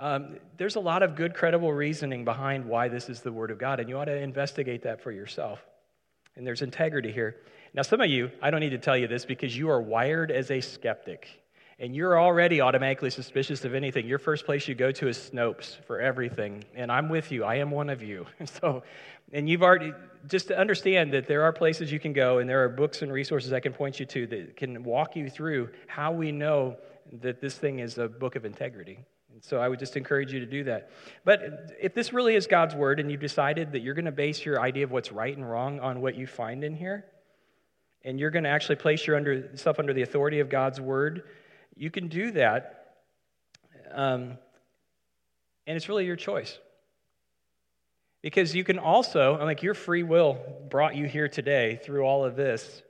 Um, 0.00 0.38
there's 0.56 0.74
a 0.74 0.80
lot 0.80 1.04
of 1.04 1.14
good, 1.14 1.32
credible 1.32 1.72
reasoning 1.72 2.24
behind 2.24 2.64
why 2.64 2.88
this 2.88 3.08
is 3.08 3.20
the 3.20 3.30
Word 3.30 3.52
of 3.52 3.58
God, 3.58 3.78
and 3.78 3.88
you 3.88 3.96
ought 3.98 4.06
to 4.06 4.16
investigate 4.16 4.82
that 4.82 5.00
for 5.00 5.12
yourself. 5.12 5.64
And 6.34 6.44
there's 6.44 6.62
integrity 6.62 7.12
here. 7.12 7.36
Now, 7.72 7.82
some 7.82 8.00
of 8.00 8.10
you, 8.10 8.32
I 8.42 8.50
don't 8.50 8.60
need 8.60 8.70
to 8.70 8.78
tell 8.78 8.96
you 8.96 9.06
this 9.06 9.24
because 9.24 9.56
you 9.56 9.70
are 9.70 9.80
wired 9.80 10.32
as 10.32 10.50
a 10.50 10.60
skeptic 10.60 11.43
and 11.84 11.94
you're 11.94 12.18
already 12.18 12.62
automatically 12.62 13.10
suspicious 13.10 13.62
of 13.66 13.74
anything, 13.74 14.06
your 14.06 14.18
first 14.18 14.46
place 14.46 14.66
you 14.66 14.74
go 14.74 14.90
to 14.90 15.06
is 15.06 15.18
Snopes 15.18 15.76
for 15.84 16.00
everything. 16.00 16.64
And 16.74 16.90
I'm 16.90 17.10
with 17.10 17.30
you. 17.30 17.44
I 17.44 17.56
am 17.56 17.70
one 17.70 17.90
of 17.90 18.02
you. 18.02 18.24
so, 18.46 18.82
and 19.34 19.46
you've 19.50 19.62
already, 19.62 19.92
just 20.26 20.48
to 20.48 20.58
understand 20.58 21.12
that 21.12 21.26
there 21.26 21.42
are 21.42 21.52
places 21.52 21.92
you 21.92 22.00
can 22.00 22.14
go 22.14 22.38
and 22.38 22.48
there 22.48 22.64
are 22.64 22.70
books 22.70 23.02
and 23.02 23.12
resources 23.12 23.52
I 23.52 23.60
can 23.60 23.74
point 23.74 24.00
you 24.00 24.06
to 24.06 24.26
that 24.28 24.56
can 24.56 24.82
walk 24.82 25.14
you 25.14 25.28
through 25.28 25.68
how 25.86 26.10
we 26.10 26.32
know 26.32 26.78
that 27.20 27.42
this 27.42 27.58
thing 27.58 27.80
is 27.80 27.98
a 27.98 28.08
book 28.08 28.34
of 28.34 28.46
integrity. 28.46 28.98
And 29.34 29.44
so 29.44 29.58
I 29.58 29.68
would 29.68 29.78
just 29.78 29.98
encourage 29.98 30.32
you 30.32 30.40
to 30.40 30.46
do 30.46 30.64
that. 30.64 30.90
But 31.22 31.70
if 31.78 31.92
this 31.92 32.14
really 32.14 32.34
is 32.34 32.46
God's 32.46 32.74
word 32.74 32.98
and 32.98 33.10
you've 33.10 33.20
decided 33.20 33.72
that 33.72 33.82
you're 33.82 33.92
going 33.92 34.06
to 34.06 34.12
base 34.12 34.42
your 34.42 34.58
idea 34.58 34.84
of 34.84 34.90
what's 34.90 35.12
right 35.12 35.36
and 35.36 35.46
wrong 35.46 35.80
on 35.80 36.00
what 36.00 36.14
you 36.14 36.26
find 36.26 36.64
in 36.64 36.74
here, 36.74 37.04
and 38.06 38.18
you're 38.18 38.30
going 38.30 38.44
to 38.44 38.50
actually 38.50 38.76
place 38.76 39.06
yourself 39.06 39.78
under 39.78 39.92
the 39.92 40.00
authority 40.00 40.40
of 40.40 40.48
God's 40.48 40.80
word, 40.80 41.24
you 41.76 41.90
can 41.90 42.08
do 42.08 42.30
that, 42.32 42.94
um, 43.92 44.38
and 45.66 45.76
it's 45.76 45.88
really 45.88 46.06
your 46.06 46.16
choice. 46.16 46.58
Because 48.22 48.54
you 48.54 48.64
can 48.64 48.78
also, 48.78 49.38
like 49.42 49.62
your 49.62 49.74
free 49.74 50.02
will 50.02 50.38
brought 50.70 50.96
you 50.96 51.06
here 51.06 51.28
today 51.28 51.78
through 51.84 52.04
all 52.04 52.24
of 52.24 52.36
this. 52.36 52.82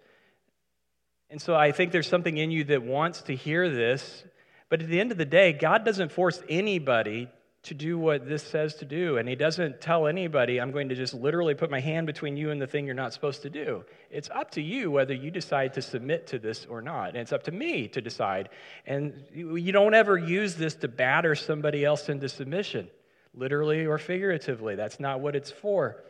And 1.28 1.42
so 1.42 1.56
I 1.56 1.72
think 1.72 1.90
there's 1.90 2.08
something 2.08 2.36
in 2.36 2.52
you 2.52 2.64
that 2.64 2.84
wants 2.84 3.22
to 3.22 3.34
hear 3.34 3.68
this. 3.68 4.24
But 4.68 4.82
at 4.82 4.88
the 4.88 5.00
end 5.00 5.10
of 5.10 5.18
the 5.18 5.24
day, 5.24 5.52
God 5.52 5.84
doesn't 5.84 6.12
force 6.12 6.40
anybody 6.48 7.28
to 7.64 7.74
do 7.74 7.98
what 7.98 8.28
this 8.28 8.42
says 8.42 8.74
to 8.76 8.84
do. 8.84 9.16
And 9.16 9.28
he 9.28 9.34
doesn't 9.34 9.80
tell 9.80 10.06
anybody, 10.06 10.60
I'm 10.60 10.70
going 10.70 10.90
to 10.90 10.94
just 10.94 11.14
literally 11.14 11.54
put 11.54 11.70
my 11.70 11.80
hand 11.80 12.06
between 12.06 12.36
you 12.36 12.50
and 12.50 12.60
the 12.60 12.66
thing 12.66 12.86
you're 12.86 12.94
not 12.94 13.12
supposed 13.12 13.42
to 13.42 13.50
do. 13.50 13.84
It's 14.10 14.30
up 14.30 14.50
to 14.52 14.62
you 14.62 14.90
whether 14.90 15.14
you 15.14 15.30
decide 15.30 15.74
to 15.74 15.82
submit 15.82 16.26
to 16.28 16.38
this 16.38 16.66
or 16.66 16.82
not. 16.82 17.08
And 17.10 17.18
it's 17.18 17.32
up 17.32 17.44
to 17.44 17.52
me 17.52 17.88
to 17.88 18.00
decide. 18.00 18.50
And 18.86 19.24
you 19.34 19.72
don't 19.72 19.94
ever 19.94 20.16
use 20.18 20.54
this 20.54 20.74
to 20.76 20.88
batter 20.88 21.34
somebody 21.34 21.84
else 21.84 22.08
into 22.08 22.28
submission, 22.28 22.88
literally 23.34 23.86
or 23.86 23.98
figuratively. 23.98 24.76
That's 24.76 25.00
not 25.00 25.20
what 25.20 25.34
it's 25.34 25.50
for. 25.50 26.04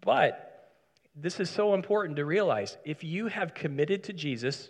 But 0.00 0.70
this 1.14 1.38
is 1.40 1.48
so 1.48 1.74
important 1.74 2.16
to 2.16 2.24
realize. 2.24 2.76
If 2.84 3.04
you 3.04 3.28
have 3.28 3.54
committed 3.54 4.04
to 4.04 4.12
Jesus, 4.12 4.68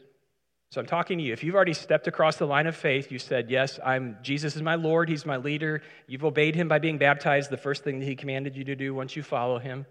so 0.73 0.81
I'm 0.81 0.87
talking 0.87 1.19
to 1.19 1.25
you. 1.25 1.35
If 1.35 1.45
you've 1.45 1.55
already 1.55 1.75
stepped 1.75 2.07
across 2.07 2.37
the 2.37 2.47
line 2.47 2.67
of 2.67 2.75
faith, 2.75 3.13
you 3.13 3.19
said, 3.19 3.51
Yes, 3.51 3.79
I'm 3.85 4.17
Jesus 4.23 4.57
is 4.57 4.63
my 4.63 4.77
Lord, 4.77 5.11
He's 5.11 5.27
my 5.27 5.37
leader. 5.37 5.83
You've 6.07 6.25
obeyed 6.25 6.55
him 6.55 6.67
by 6.67 6.79
being 6.79 6.97
baptized, 6.97 7.51
the 7.51 7.59
first 7.59 7.85
thing 7.85 7.99
that 7.99 8.07
he 8.07 8.17
commanded 8.17 8.57
you 8.57 8.65
to 8.65 8.75
do 8.75 8.95
once 8.95 9.15
you 9.15 9.23
follow 9.23 9.59
him, 9.59 9.85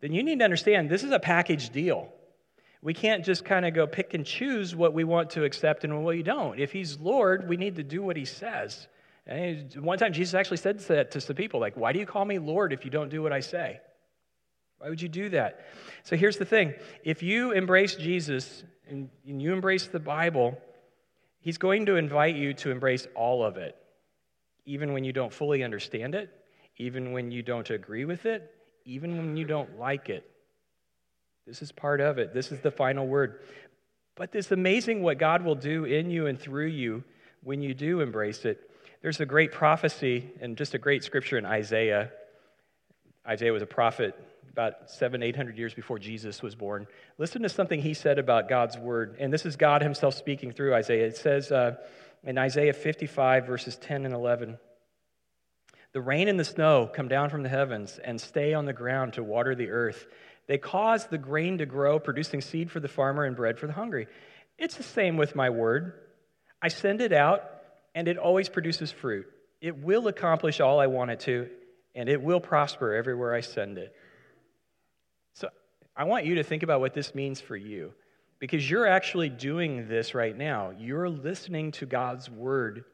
then 0.00 0.14
you 0.14 0.22
need 0.22 0.38
to 0.38 0.44
understand 0.46 0.88
this 0.88 1.04
is 1.04 1.10
a 1.10 1.18
package 1.18 1.68
deal. 1.68 2.10
We 2.80 2.94
can't 2.94 3.26
just 3.26 3.44
kind 3.44 3.66
of 3.66 3.74
go 3.74 3.86
pick 3.86 4.14
and 4.14 4.24
choose 4.24 4.74
what 4.74 4.94
we 4.94 5.04
want 5.04 5.28
to 5.32 5.44
accept 5.44 5.84
and 5.84 5.94
what 5.94 6.14
we 6.14 6.22
don't. 6.22 6.58
If 6.58 6.72
he's 6.72 6.98
Lord, 6.98 7.46
we 7.46 7.58
need 7.58 7.76
to 7.76 7.82
do 7.82 8.02
what 8.02 8.16
he 8.16 8.24
says. 8.24 8.88
And 9.26 9.74
one 9.74 9.98
time 9.98 10.14
Jesus 10.14 10.32
actually 10.32 10.56
said 10.56 10.78
that 10.78 11.10
to 11.10 11.20
some 11.20 11.36
people, 11.36 11.60
like, 11.60 11.76
Why 11.76 11.92
do 11.92 11.98
you 11.98 12.06
call 12.06 12.24
me 12.24 12.38
Lord 12.38 12.72
if 12.72 12.86
you 12.86 12.90
don't 12.90 13.10
do 13.10 13.22
what 13.22 13.34
I 13.34 13.40
say? 13.40 13.80
Why 14.78 14.88
would 14.88 15.02
you 15.02 15.10
do 15.10 15.28
that? 15.28 15.66
So 16.04 16.16
here's 16.16 16.38
the 16.38 16.46
thing 16.46 16.72
if 17.04 17.22
you 17.22 17.52
embrace 17.52 17.96
Jesus 17.96 18.64
and, 18.88 19.08
you 19.24 19.52
embrace 19.52 19.86
the 19.86 19.98
Bible, 19.98 20.58
He's 21.40 21.58
going 21.58 21.86
to 21.86 21.96
invite 21.96 22.34
you 22.34 22.54
to 22.54 22.70
embrace 22.70 23.06
all 23.14 23.44
of 23.44 23.56
it, 23.56 23.76
even 24.64 24.92
when 24.92 25.04
you 25.04 25.12
don't 25.12 25.32
fully 25.32 25.62
understand 25.62 26.16
it, 26.16 26.28
even 26.76 27.12
when 27.12 27.30
you 27.30 27.42
don't 27.42 27.70
agree 27.70 28.04
with 28.04 28.26
it, 28.26 28.52
even 28.84 29.16
when 29.16 29.36
you 29.36 29.44
don't 29.44 29.78
like 29.78 30.08
it. 30.08 30.28
This 31.46 31.62
is 31.62 31.70
part 31.70 32.00
of 32.00 32.18
it. 32.18 32.34
This 32.34 32.50
is 32.50 32.60
the 32.60 32.72
final 32.72 33.06
word. 33.06 33.42
But 34.16 34.34
it's 34.34 34.50
amazing 34.50 35.02
what 35.02 35.18
God 35.18 35.44
will 35.44 35.54
do 35.54 35.84
in 35.84 36.10
you 36.10 36.26
and 36.26 36.38
through 36.38 36.66
you 36.66 37.04
when 37.44 37.62
you 37.62 37.74
do 37.74 38.00
embrace 38.00 38.44
it. 38.44 38.68
There's 39.02 39.20
a 39.20 39.26
great 39.26 39.52
prophecy 39.52 40.28
and 40.40 40.56
just 40.56 40.74
a 40.74 40.78
great 40.78 41.04
scripture 41.04 41.38
in 41.38 41.46
Isaiah. 41.46 42.10
Isaiah 43.24 43.52
was 43.52 43.62
a 43.62 43.66
prophet 43.66 44.16
about 44.56 44.90
seven, 44.90 45.22
eight 45.22 45.36
hundred 45.36 45.58
years 45.58 45.74
before 45.74 45.98
Jesus 45.98 46.40
was 46.40 46.54
born. 46.54 46.86
Listen 47.18 47.42
to 47.42 47.48
something 47.50 47.78
he 47.78 47.92
said 47.92 48.18
about 48.18 48.48
God's 48.48 48.78
word. 48.78 49.16
And 49.20 49.30
this 49.30 49.44
is 49.44 49.54
God 49.54 49.82
himself 49.82 50.14
speaking 50.14 50.50
through 50.50 50.72
Isaiah. 50.72 51.04
It 51.04 51.18
says 51.18 51.52
uh, 51.52 51.76
in 52.24 52.38
Isaiah 52.38 52.72
55, 52.72 53.46
verses 53.46 53.76
10 53.76 54.06
and 54.06 54.14
11 54.14 54.56
The 55.92 56.00
rain 56.00 56.28
and 56.28 56.40
the 56.40 56.44
snow 56.44 56.90
come 56.90 57.06
down 57.06 57.28
from 57.28 57.42
the 57.42 57.50
heavens 57.50 58.00
and 58.02 58.18
stay 58.18 58.54
on 58.54 58.64
the 58.64 58.72
ground 58.72 59.12
to 59.14 59.22
water 59.22 59.54
the 59.54 59.68
earth. 59.68 60.06
They 60.46 60.56
cause 60.56 61.04
the 61.04 61.18
grain 61.18 61.58
to 61.58 61.66
grow, 61.66 61.98
producing 61.98 62.40
seed 62.40 62.70
for 62.70 62.80
the 62.80 62.88
farmer 62.88 63.24
and 63.24 63.36
bread 63.36 63.58
for 63.58 63.66
the 63.66 63.74
hungry. 63.74 64.06
It's 64.58 64.76
the 64.76 64.84
same 64.84 65.18
with 65.18 65.36
my 65.36 65.50
word. 65.50 65.92
I 66.62 66.68
send 66.68 67.02
it 67.02 67.12
out, 67.12 67.42
and 67.94 68.08
it 68.08 68.16
always 68.16 68.48
produces 68.48 68.90
fruit. 68.90 69.26
It 69.60 69.76
will 69.76 70.08
accomplish 70.08 70.60
all 70.60 70.80
I 70.80 70.86
want 70.86 71.10
it 71.10 71.20
to, 71.20 71.50
and 71.94 72.08
it 72.08 72.22
will 72.22 72.40
prosper 72.40 72.94
everywhere 72.94 73.34
I 73.34 73.42
send 73.42 73.76
it. 73.76 73.94
I 75.96 76.04
want 76.04 76.26
you 76.26 76.34
to 76.36 76.42
think 76.42 76.62
about 76.62 76.80
what 76.80 76.94
this 76.94 77.14
means 77.14 77.40
for 77.40 77.56
you 77.56 77.92
because 78.38 78.68
you're 78.70 78.86
actually 78.86 79.30
doing 79.30 79.88
this 79.88 80.14
right 80.14 80.36
now. 80.36 80.72
You're 80.78 81.08
listening 81.08 81.72
to 81.72 81.86
God's 81.86 82.28
word. 82.28 82.84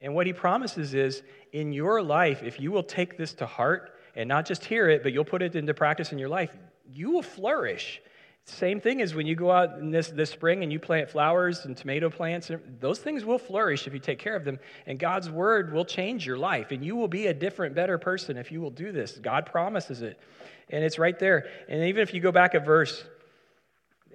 And 0.00 0.14
what 0.14 0.26
he 0.26 0.32
promises 0.32 0.94
is 0.94 1.22
in 1.52 1.72
your 1.72 2.00
life, 2.00 2.42
if 2.44 2.60
you 2.60 2.70
will 2.70 2.84
take 2.84 3.18
this 3.18 3.34
to 3.34 3.46
heart 3.46 3.90
and 4.14 4.28
not 4.28 4.46
just 4.46 4.64
hear 4.64 4.88
it, 4.88 5.02
but 5.02 5.12
you'll 5.12 5.24
put 5.24 5.42
it 5.42 5.56
into 5.56 5.74
practice 5.74 6.12
in 6.12 6.18
your 6.18 6.28
life, 6.28 6.56
you 6.86 7.10
will 7.10 7.22
flourish. 7.22 8.00
Same 8.48 8.80
thing 8.80 9.02
as 9.02 9.14
when 9.14 9.26
you 9.26 9.36
go 9.36 9.50
out 9.50 9.78
in 9.78 9.90
this, 9.90 10.08
this 10.08 10.30
spring 10.30 10.62
and 10.62 10.72
you 10.72 10.78
plant 10.78 11.10
flowers 11.10 11.66
and 11.66 11.76
tomato 11.76 12.08
plants, 12.08 12.50
those 12.80 12.98
things 12.98 13.22
will 13.22 13.38
flourish 13.38 13.86
if 13.86 13.92
you 13.92 13.98
take 13.98 14.18
care 14.18 14.34
of 14.34 14.44
them. 14.44 14.58
And 14.86 14.98
God's 14.98 15.28
word 15.28 15.72
will 15.72 15.84
change 15.84 16.26
your 16.26 16.38
life. 16.38 16.70
And 16.70 16.82
you 16.82 16.96
will 16.96 17.08
be 17.08 17.26
a 17.26 17.34
different, 17.34 17.74
better 17.74 17.98
person 17.98 18.38
if 18.38 18.50
you 18.50 18.62
will 18.62 18.70
do 18.70 18.90
this. 18.90 19.12
God 19.18 19.44
promises 19.44 20.00
it. 20.00 20.18
And 20.70 20.82
it's 20.82 20.98
right 20.98 21.18
there. 21.18 21.46
And 21.68 21.84
even 21.84 22.02
if 22.02 22.14
you 22.14 22.20
go 22.20 22.32
back 22.32 22.54
a 22.54 22.60
verse, 22.60 23.04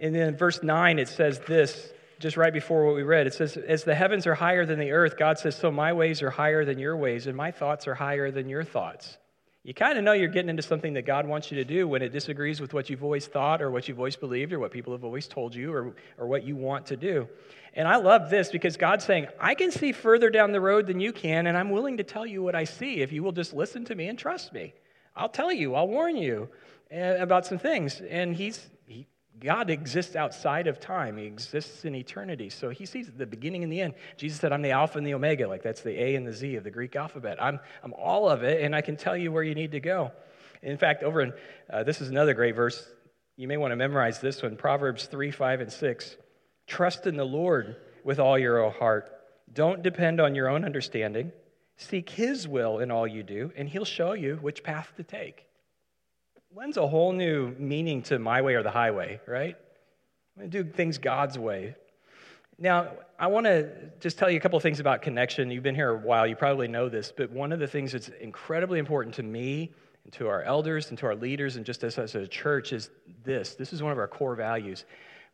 and 0.02 0.16
then 0.16 0.36
verse 0.36 0.64
9, 0.64 0.98
it 0.98 1.10
says 1.10 1.40
this, 1.48 1.94
just 2.20 2.36
right 2.36 2.54
before 2.54 2.86
what 2.86 2.96
we 2.96 3.04
read. 3.04 3.28
It 3.28 3.36
says, 3.36 3.56
As 3.56 3.84
the 3.84 3.94
heavens 3.94 4.26
are 4.26 4.34
higher 4.34 4.66
than 4.66 4.80
the 4.80 4.92
earth, 4.92 5.16
God 5.18 5.38
says, 5.38 5.56
So 5.56 5.70
my 5.70 5.94
ways 5.94 6.24
are 6.24 6.32
higher 6.32 6.66
than 6.66 6.80
your 6.80 6.98
ways, 6.98 7.28
and 7.28 7.38
my 7.38 7.52
thoughts 7.52 7.88
are 7.88 7.96
higher 7.96 8.32
than 8.32 8.50
your 8.50 8.64
thoughts. 8.64 9.18
You 9.66 9.74
kind 9.74 9.98
of 9.98 10.04
know 10.04 10.12
you're 10.12 10.28
getting 10.28 10.50
into 10.50 10.62
something 10.62 10.92
that 10.96 11.06
God 11.06 11.26
wants 11.26 11.50
you 11.50 11.56
to 11.56 11.64
do 11.64 11.88
when 11.88 12.02
it 12.02 12.10
disagrees 12.10 12.60
with 12.60 12.74
what 12.74 12.90
you've 12.90 13.04
always 13.04 13.28
thought 13.28 13.62
or 13.62 13.72
what 13.72 13.88
you've 13.88 13.98
always 13.98 14.18
believed 14.18 14.52
or 14.52 14.60
what 14.60 14.72
people 14.72 14.92
have 14.92 15.06
always 15.06 15.26
told 15.26 15.56
you 15.56 15.74
or, 15.74 15.96
or 16.18 16.28
what 16.28 16.44
you 16.44 16.58
want 16.58 16.86
to 16.88 16.98
do. 16.98 17.30
And 17.74 17.88
I 17.88 17.96
love 17.96 18.30
this 18.30 18.52
because 18.52 18.76
God's 18.76 19.06
saying, 19.06 19.28
I 19.40 19.56
can 19.56 19.72
see 19.72 19.94
further 19.94 20.30
down 20.30 20.52
the 20.52 20.60
road 20.60 20.86
than 20.86 21.00
you 21.00 21.14
can, 21.14 21.48
and 21.48 21.58
I'm 21.58 21.70
willing 21.70 21.96
to 21.96 22.04
tell 22.04 22.26
you 22.26 22.44
what 22.44 22.56
I 22.56 22.66
see 22.66 23.02
if 23.02 23.14
you 23.14 23.24
will 23.24 23.32
just 23.32 23.54
listen 23.54 23.86
to 23.86 23.96
me 23.96 24.10
and 24.10 24.20
trust 24.20 24.52
me. 24.52 24.74
I'll 25.16 25.30
tell 25.30 25.52
you, 25.52 25.76
I'll 25.76 25.88
warn 25.88 26.18
you 26.18 26.50
eh, 26.92 27.14
about 27.14 27.46
some 27.46 27.58
things. 27.58 28.02
And 28.02 28.36
he's, 28.36 28.70
God 29.40 29.70
exists 29.70 30.16
outside 30.16 30.68
of 30.68 30.80
time, 30.80 31.18
He 31.18 31.26
exists 31.26 31.86
in 31.86 31.96
eternity. 31.96 32.50
So 32.50 32.70
He 32.70 32.86
sees 32.86 33.10
the 33.12 33.26
beginning 33.26 33.64
and 33.64 33.72
the 33.72 33.82
end. 33.82 33.96
Jesus 34.18 34.40
said, 34.40 34.54
I'm 34.54 34.62
the 34.62 34.72
Alpha 34.72 34.98
and 34.98 35.08
the 35.08 35.14
Omega, 35.14 35.48
like 35.48 35.64
that's 35.64 35.82
the 35.82 36.02
A 36.02 36.16
and 36.16 36.26
the 36.26 36.34
Z 36.34 36.56
of 36.56 36.64
the 36.64 36.72
Greek 36.72 36.96
alphabet. 36.96 37.42
I'm, 37.42 37.60
I'm 37.84 37.94
all 37.94 38.30
of 38.30 38.44
it, 38.44 38.62
and 38.62 38.76
I 38.76 38.82
can 38.82 38.96
tell 38.96 39.18
you 39.18 39.32
where 39.32 39.44
you 39.44 39.56
need 39.56 39.72
to 39.72 39.80
go. 39.80 40.12
In 40.62 40.78
fact, 40.78 41.04
over 41.04 41.22
in, 41.22 41.34
uh, 41.72 41.84
this 41.84 42.00
is 42.00 42.10
another 42.10 42.34
great 42.34 42.56
verse. 42.56 42.88
You 43.36 43.48
may 43.48 43.58
want 43.58 43.72
to 43.72 43.76
memorize 43.76 44.20
this 44.20 44.42
one 44.44 44.56
Proverbs 44.56 45.06
3, 45.08 45.32
5, 45.32 45.62
and 45.62 45.72
6. 45.72 46.16
Trust 46.68 47.08
in 47.08 47.18
the 47.18 47.26
Lord 47.26 47.76
with 48.04 48.20
all 48.20 48.38
your 48.38 48.70
heart. 48.70 49.12
Don't 49.52 49.82
depend 49.82 50.22
on 50.22 50.36
your 50.36 50.48
own 50.48 50.64
understanding. 50.64 51.32
Seek 51.76 52.10
His 52.12 52.48
will 52.48 52.80
in 52.80 52.92
all 52.92 53.08
you 53.08 53.24
do, 53.24 53.52
and 53.58 53.68
He'll 53.68 53.84
show 53.84 54.14
you 54.14 54.38
which 54.42 54.64
path 54.64 54.94
to 54.98 55.04
take 55.04 55.48
lends 56.56 56.78
a 56.78 56.88
whole 56.88 57.12
new 57.12 57.56
meaning 57.58 58.04
to 58.04 58.20
my 58.20 58.42
way 58.42 58.54
or 58.54 58.62
the 58.62 58.70
highway, 58.70 59.20
right? 59.28 59.56
I'm 60.36 60.42
going 60.42 60.52
to 60.52 60.64
do 60.64 60.72
things 60.72 61.00
God's 61.00 61.38
way. 61.38 61.76
Now, 62.60 62.92
I 63.18 63.28
want 63.28 63.48
to 63.48 63.70
just 64.00 64.20
tell 64.20 64.30
you 64.30 64.38
a 64.38 64.40
couple 64.40 64.58
of 64.58 64.64
things 64.64 64.80
about 64.80 65.02
connection. 65.02 65.50
You've 65.50 65.64
been 65.64 65.74
here 65.74 65.90
a 65.90 65.98
while, 65.98 66.28
you 66.28 66.36
probably 66.36 66.68
know 66.68 66.90
this, 66.90 67.12
but 67.16 67.32
one 67.32 67.52
of 67.52 67.60
the 67.60 67.68
things 67.68 67.94
that's 67.94 68.10
incredibly 68.22 68.78
important 68.78 69.16
to 69.16 69.24
me 69.24 69.72
and 70.04 70.14
to 70.14 70.28
our 70.28 70.44
elders 70.44 70.90
and 70.90 70.98
to 71.00 71.08
our 71.08 71.16
leaders 71.16 71.56
and 71.56 71.66
just 71.66 71.84
as, 71.84 71.98
as 71.98 72.14
a 72.14 72.28
church 72.28 72.72
is 72.72 72.92
this. 73.24 73.56
This 73.56 73.74
is 73.74 73.82
one 73.82 73.92
of 73.92 73.98
our 73.98 74.08
core 74.08 74.36
values. 74.36 74.86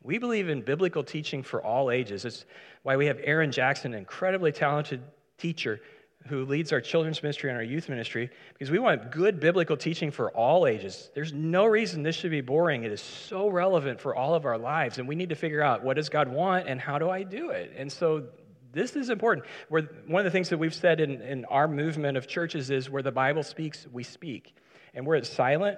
We 0.01 0.19
believe 0.19 0.47
in 0.47 0.61
biblical 0.61 1.03
teaching 1.03 1.43
for 1.43 1.61
all 1.61 1.91
ages. 1.91 2.23
It's 2.23 2.45
why 2.83 2.95
we 2.95 3.07
have 3.07 3.19
Aaron 3.23 3.51
Jackson, 3.51 3.93
an 3.93 3.99
incredibly 3.99 4.53
talented 4.53 5.01
teacher 5.37 5.81
who 6.27 6.45
leads 6.45 6.73
our 6.73 6.81
children's 6.81 7.23
ministry 7.23 7.49
and 7.49 7.57
our 7.57 7.63
youth 7.63 7.89
ministry 7.89 8.29
because 8.53 8.69
we 8.69 8.77
want 8.77 9.11
good 9.11 9.39
biblical 9.39 9.77
teaching 9.77 10.11
for 10.11 10.29
all 10.31 10.67
ages. 10.67 11.09
There's 11.15 11.33
no 11.33 11.65
reason 11.65 12.03
this 12.03 12.15
should 12.15 12.31
be 12.31 12.41
boring. 12.41 12.83
It 12.83 12.91
is 12.91 13.01
so 13.01 13.49
relevant 13.49 14.01
for 14.01 14.15
all 14.15 14.35
of 14.35 14.45
our 14.45 14.57
lives, 14.57 14.97
and 14.97 15.07
we 15.07 15.15
need 15.15 15.29
to 15.29 15.35
figure 15.35 15.61
out 15.61 15.83
what 15.83 15.95
does 15.95 16.09
God 16.09 16.27
want 16.27 16.67
and 16.67 16.79
how 16.79 16.99
do 16.99 17.09
I 17.09 17.23
do 17.23 17.51
it. 17.51 17.73
And 17.75 17.91
so 17.91 18.27
this 18.71 18.95
is 18.95 19.09
important. 19.09 19.45
Where 19.69 19.83
one 20.07 20.19
of 20.19 20.25
the 20.25 20.31
things 20.31 20.49
that 20.49 20.57
we've 20.57 20.73
said 20.73 20.99
in, 20.99 21.21
in 21.21 21.45
our 21.45 21.67
movement 21.67 22.17
of 22.17 22.27
churches 22.27 22.69
is 22.69 22.89
where 22.89 23.01
the 23.01 23.11
Bible 23.11 23.43
speaks, 23.43 23.87
we 23.91 24.03
speak. 24.03 24.55
And 24.93 25.05
where 25.05 25.17
it's 25.17 25.29
silent, 25.29 25.77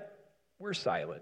we're 0.60 0.74
silent. 0.74 1.21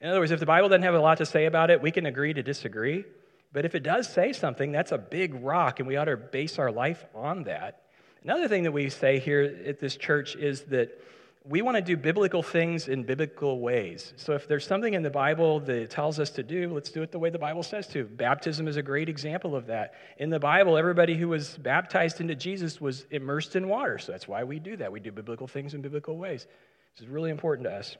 In 0.00 0.10
other 0.10 0.20
words, 0.20 0.32
if 0.32 0.40
the 0.40 0.46
Bible 0.46 0.68
doesn't 0.68 0.82
have 0.82 0.94
a 0.94 1.00
lot 1.00 1.18
to 1.18 1.26
say 1.26 1.46
about 1.46 1.70
it, 1.70 1.80
we 1.80 1.90
can 1.90 2.06
agree 2.06 2.34
to 2.34 2.42
disagree. 2.42 3.04
But 3.52 3.64
if 3.64 3.74
it 3.74 3.82
does 3.82 4.12
say 4.12 4.32
something, 4.32 4.72
that's 4.72 4.92
a 4.92 4.98
big 4.98 5.34
rock, 5.42 5.78
and 5.78 5.88
we 5.88 5.96
ought 5.96 6.06
to 6.06 6.16
base 6.16 6.58
our 6.58 6.70
life 6.70 7.04
on 7.14 7.44
that. 7.44 7.83
Another 8.24 8.48
thing 8.48 8.62
that 8.62 8.72
we 8.72 8.88
say 8.88 9.18
here 9.18 9.42
at 9.66 9.78
this 9.80 9.96
church 9.96 10.34
is 10.34 10.62
that 10.62 10.98
we 11.46 11.60
want 11.60 11.76
to 11.76 11.82
do 11.82 11.94
biblical 11.94 12.42
things 12.42 12.88
in 12.88 13.02
biblical 13.02 13.60
ways. 13.60 14.14
So 14.16 14.32
if 14.32 14.48
there's 14.48 14.66
something 14.66 14.94
in 14.94 15.02
the 15.02 15.10
Bible 15.10 15.60
that 15.60 15.90
tells 15.90 16.18
us 16.18 16.30
to 16.30 16.42
do, 16.42 16.72
let's 16.72 16.90
do 16.90 17.02
it 17.02 17.12
the 17.12 17.18
way 17.18 17.28
the 17.28 17.38
Bible 17.38 17.62
says 17.62 17.86
to. 17.88 18.04
Baptism 18.04 18.66
is 18.66 18.78
a 18.78 18.82
great 18.82 19.10
example 19.10 19.54
of 19.54 19.66
that. 19.66 19.92
In 20.16 20.30
the 20.30 20.40
Bible, 20.40 20.78
everybody 20.78 21.14
who 21.16 21.28
was 21.28 21.58
baptized 21.58 22.22
into 22.22 22.34
Jesus 22.34 22.80
was 22.80 23.04
immersed 23.10 23.56
in 23.56 23.68
water. 23.68 23.98
So 23.98 24.12
that's 24.12 24.26
why 24.26 24.42
we 24.42 24.58
do 24.58 24.74
that. 24.78 24.90
We 24.90 25.00
do 25.00 25.12
biblical 25.12 25.46
things 25.46 25.74
in 25.74 25.82
biblical 25.82 26.16
ways. 26.16 26.46
This 26.94 27.02
is 27.02 27.08
really 27.08 27.30
important 27.30 27.68
to 27.68 27.74
us. 27.74 27.98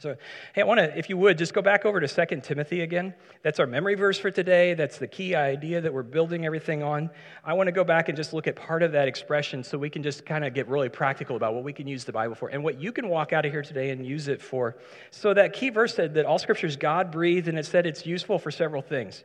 So, 0.00 0.16
hey, 0.54 0.62
I 0.62 0.64
want 0.64 0.78
to, 0.78 0.96
if 0.96 1.08
you 1.10 1.16
would, 1.16 1.36
just 1.36 1.52
go 1.52 1.60
back 1.60 1.84
over 1.84 1.98
to 1.98 2.06
2 2.06 2.40
Timothy 2.40 2.82
again. 2.82 3.14
That's 3.42 3.58
our 3.58 3.66
memory 3.66 3.96
verse 3.96 4.16
for 4.16 4.30
today. 4.30 4.74
That's 4.74 4.98
the 4.98 5.08
key 5.08 5.34
idea 5.34 5.80
that 5.80 5.92
we're 5.92 6.04
building 6.04 6.46
everything 6.46 6.84
on. 6.84 7.10
I 7.44 7.54
want 7.54 7.66
to 7.66 7.72
go 7.72 7.82
back 7.82 8.08
and 8.08 8.16
just 8.16 8.32
look 8.32 8.46
at 8.46 8.54
part 8.54 8.84
of 8.84 8.92
that 8.92 9.08
expression 9.08 9.64
so 9.64 9.76
we 9.76 9.90
can 9.90 10.04
just 10.04 10.24
kind 10.24 10.44
of 10.44 10.54
get 10.54 10.68
really 10.68 10.88
practical 10.88 11.34
about 11.34 11.54
what 11.54 11.64
we 11.64 11.72
can 11.72 11.88
use 11.88 12.04
the 12.04 12.12
Bible 12.12 12.36
for 12.36 12.48
and 12.48 12.62
what 12.62 12.80
you 12.80 12.92
can 12.92 13.08
walk 13.08 13.32
out 13.32 13.44
of 13.44 13.50
here 13.50 13.62
today 13.62 13.90
and 13.90 14.06
use 14.06 14.28
it 14.28 14.40
for. 14.40 14.76
So, 15.10 15.34
that 15.34 15.52
key 15.52 15.70
verse 15.70 15.96
said 15.96 16.14
that 16.14 16.26
all 16.26 16.38
scripture 16.38 16.68
is 16.68 16.76
God 16.76 17.10
breathed, 17.10 17.48
and 17.48 17.58
it 17.58 17.66
said 17.66 17.84
it's 17.84 18.06
useful 18.06 18.38
for 18.38 18.52
several 18.52 18.82
things. 18.82 19.24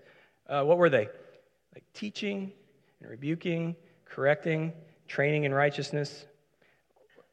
Uh, 0.49 0.63
what 0.63 0.79
were 0.79 0.89
they? 0.89 1.07
Like 1.73 1.83
teaching 1.93 2.51
and 2.99 3.09
rebuking, 3.09 3.75
correcting, 4.05 4.73
training 5.07 5.43
in 5.43 5.53
righteousness, 5.53 6.25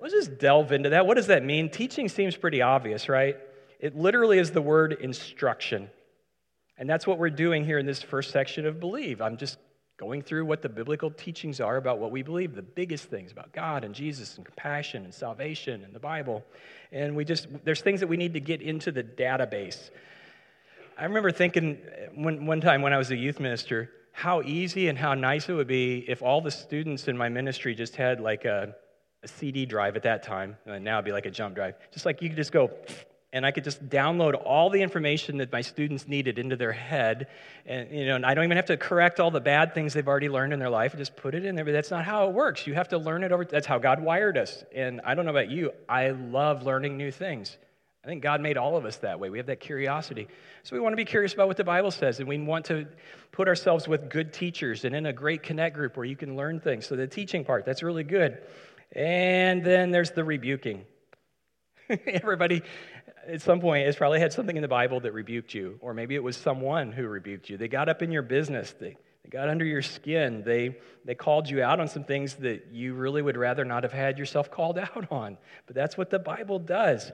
Let's 0.01 0.15
just 0.15 0.39
delve 0.39 0.73
into 0.73 0.91
that. 0.91 1.07
What 1.07 1.17
does 1.17 1.27
that 1.27 1.45
mean? 1.45 1.69
Teaching 1.69 2.09
seems 2.09 2.37
pretty 2.37 2.63
obvious, 2.63 3.09
right? 3.09 3.37
It 3.79 3.97
literally 3.97 4.39
is 4.39 4.51
the 4.51 4.63
word 4.63 4.95
instruction. 4.95 5.91
And 6.79 6.89
that's 6.89 7.07
what 7.07 7.19
we're 7.19 7.31
doing 7.31 7.65
here 7.65 7.79
in 7.79 7.85
this 7.85 8.03
first 8.03 8.31
section 8.31 8.67
of 8.67 8.81
Believe. 8.81 9.21
I'm 9.21 9.37
just 9.37 9.59
going 9.99 10.23
through 10.23 10.47
what 10.47 10.63
the 10.63 10.69
biblical 10.69 11.11
teachings 11.11 11.61
are 11.61 11.77
about 11.77 11.99
what 11.99 12.11
we 12.11 12.23
believe, 12.23 12.55
the 12.55 12.63
biggest 12.63 13.05
things 13.05 13.31
about 13.31 13.53
God 13.53 13.85
and 13.85 13.95
Jesus 13.95 14.39
and 14.39 14.47
compassion 14.47 15.05
and 15.05 15.13
salvation 15.13 15.85
and 15.85 15.95
the 15.95 16.01
Bible. 16.01 16.43
And 16.91 17.15
we 17.15 17.27
just, 17.27 17.49
there's 17.65 17.83
things 17.83 18.01
that 18.01 18.07
we 18.07 18.17
need 18.17 18.33
to 18.33 18.41
get 18.41 18.63
into 18.63 18.91
the 18.91 19.05
database. 19.05 19.91
I 20.97 21.05
remember 21.05 21.31
thinking 21.31 21.79
one, 22.15 22.47
one 22.47 22.63
time 22.63 22.81
when 22.81 22.95
I 22.95 22.97
was 22.97 23.11
a 23.11 23.17
youth 23.17 23.41
minister, 23.41 23.91
how 24.13 24.41
easy 24.41 24.89
and 24.89 24.97
how 24.97 25.13
nice 25.13 25.51
it 25.51 25.53
would 25.53 25.67
be 25.67 26.07
if 26.09 26.23
all 26.23 26.41
the 26.41 26.51
students 26.51 27.07
in 27.07 27.17
my 27.19 27.29
ministry 27.29 27.75
just 27.75 27.97
had 27.97 28.21
like 28.21 28.47
a 28.47 28.75
a 29.23 29.29
CD 29.29 29.67
drive 29.67 29.97
at 29.97 30.03
that 30.05 30.23
time, 30.23 30.57
and 30.67 30.85
now 30.85 30.97
it'd 30.97 31.05
be 31.05 31.13
like 31.13 31.27
a 31.27 31.31
jump 31.31 31.55
drive. 31.55 31.75
Just 31.93 32.07
like 32.07 32.23
you 32.23 32.29
could 32.29 32.37
just 32.37 32.53
go, 32.53 32.71
and 33.33 33.45
I 33.45 33.51
could 33.51 33.65
just 33.65 33.89
download 33.89 34.35
all 34.45 34.71
the 34.71 34.83
information 34.83 35.37
that 35.39 35.53
my 35.53 35.61
students 35.61 36.09
needed 36.09 36.39
into 36.39 36.57
their 36.57 36.73
head, 36.73 37.29
and 37.67 37.91
you 37.91 38.07
know, 38.07 38.17
and 38.17 38.25
I 38.25 38.35
don't 38.35 38.45
even 38.45 38.57
have 38.57 38.67
to 38.67 38.77
correct 38.77 39.21
all 39.21 39.31
the 39.31 39.41
bad 39.41 39.75
things 39.75 39.93
they've 39.93 40.09
already 40.09 40.29
learned 40.29 40.53
in 40.53 40.59
their 40.59 40.71
life. 40.71 40.93
I 40.95 40.99
just 40.99 41.17
put 41.17 41.35
it 41.35 41.45
in 41.45 41.55
there. 41.55 41.65
But 41.65 41.73
that's 41.73 41.91
not 41.91 42.05
how 42.05 42.29
it 42.29 42.33
works. 42.33 42.67
You 42.67 42.75
have 42.75 42.89
to 42.89 42.99
learn 42.99 43.23
it 43.23 43.31
over. 43.31 43.45
That's 43.45 43.67
how 43.67 43.79
God 43.79 44.01
wired 44.01 44.39
us. 44.39 44.65
And 44.75 45.01
I 45.05 45.15
don't 45.15 45.25
know 45.25 45.31
about 45.31 45.51
you. 45.51 45.71
I 45.89 46.11
love 46.11 46.63
learning 46.63 46.97
new 46.97 47.11
things. 47.11 47.57
I 48.03 48.07
think 48.07 48.23
God 48.23 48.41
made 48.41 48.57
all 48.57 48.79
of 48.79 48.87
us 48.87 48.97
that 48.99 49.21
way. 49.21 49.29
We 49.29 49.37
have 49.37 49.49
that 49.49 49.61
curiosity. 49.61 50.27
So 50.63 50.75
we 50.75 50.81
want 50.81 50.95
to 50.95 50.97
be 50.97 51.05
curious 51.05 51.35
about 51.35 51.49
what 51.49 51.59
the 51.59 51.65
Bible 51.65 51.91
says, 51.91 52.19
and 52.19 52.27
we 52.27 52.39
want 52.39 52.65
to 52.67 52.87
put 53.31 53.47
ourselves 53.47 53.87
with 53.87 54.09
good 54.09 54.33
teachers 54.33 54.87
and 54.87 54.97
in 54.97 55.05
a 55.05 55.13
great 55.13 55.43
connect 55.43 55.75
group 55.77 55.99
where 55.99 56.07
you 56.07 56.17
can 56.17 56.35
learn 56.35 56.61
things. 56.61 56.87
So 56.87 56.97
the 56.97 57.07
teaching 57.07 57.45
part, 57.45 57.67
that's 57.67 57.83
really 57.83 58.05
good. 58.05 58.39
And 58.93 59.65
then 59.65 59.91
there's 59.91 60.11
the 60.11 60.25
rebuking. 60.25 60.85
Everybody 62.07 62.63
at 63.27 63.43
some 63.43 63.61
point 63.61 63.87
has 63.87 63.97
probably 63.97 64.21
had 64.21 64.33
something 64.33 64.57
in 64.57 64.63
the 64.63 64.69
Bible 64.69 65.01
that 65.01 65.13
rebuked 65.13 65.55
you, 65.55 65.79
or 65.81 65.95
maybe 65.95 66.15
it 66.15 66.23
was 66.23 66.37
someone 66.37 66.93
who 66.93 67.07
rebuked 67.07 67.49
you. 67.51 67.57
They 67.57 67.69
got 67.69 67.89
up 67.89 68.03
in 68.03 68.11
your 68.11 68.23
business, 68.23 68.75
they, 68.79 68.97
they 69.23 69.31
got 69.31 69.49
under 69.49 69.65
your 69.65 69.83
skin, 69.83 70.43
they, 70.45 70.79
they 71.05 71.15
called 71.15 71.49
you 71.49 71.63
out 71.63 71.81
on 71.81 71.89
some 71.89 72.05
things 72.05 72.35
that 72.37 72.69
you 72.73 72.95
really 72.95 73.23
would 73.23 73.37
rather 73.37 73.65
not 73.65 73.83
have 73.83 73.93
had 73.93 74.19
yourself 74.19 74.51
called 74.51 74.79
out 74.95 75.11
on. 75.11 75.37
But 75.67 75.77
that's 75.77 75.97
what 75.97 76.11
the 76.11 76.19
Bible 76.19 76.59
does. 76.59 77.13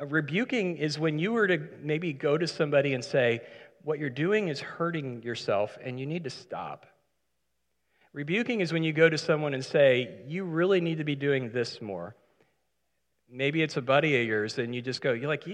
Rebuking 0.00 0.78
is 0.78 0.98
when 0.98 1.18
you 1.18 1.32
were 1.32 1.46
to 1.46 1.68
maybe 1.82 2.12
go 2.12 2.38
to 2.38 2.46
somebody 2.46 2.94
and 2.94 3.04
say, 3.04 3.40
What 3.84 3.98
you're 3.98 4.10
doing 4.10 4.48
is 4.48 4.60
hurting 4.60 5.22
yourself 5.22 5.76
and 5.82 6.00
you 6.00 6.06
need 6.06 6.24
to 6.24 6.30
stop. 6.30 6.86
Rebuking 8.12 8.60
is 8.60 8.72
when 8.72 8.82
you 8.82 8.92
go 8.92 9.08
to 9.08 9.16
someone 9.16 9.54
and 9.54 9.64
say, 9.64 10.22
You 10.26 10.44
really 10.44 10.80
need 10.80 10.98
to 10.98 11.04
be 11.04 11.14
doing 11.14 11.50
this 11.50 11.80
more. 11.80 12.14
Maybe 13.30 13.62
it's 13.62 13.76
a 13.76 13.82
buddy 13.82 14.20
of 14.20 14.26
yours 14.26 14.58
and 14.58 14.74
you 14.74 14.82
just 14.82 15.00
go, 15.00 15.12
You're 15.12 15.28
like, 15.28 15.44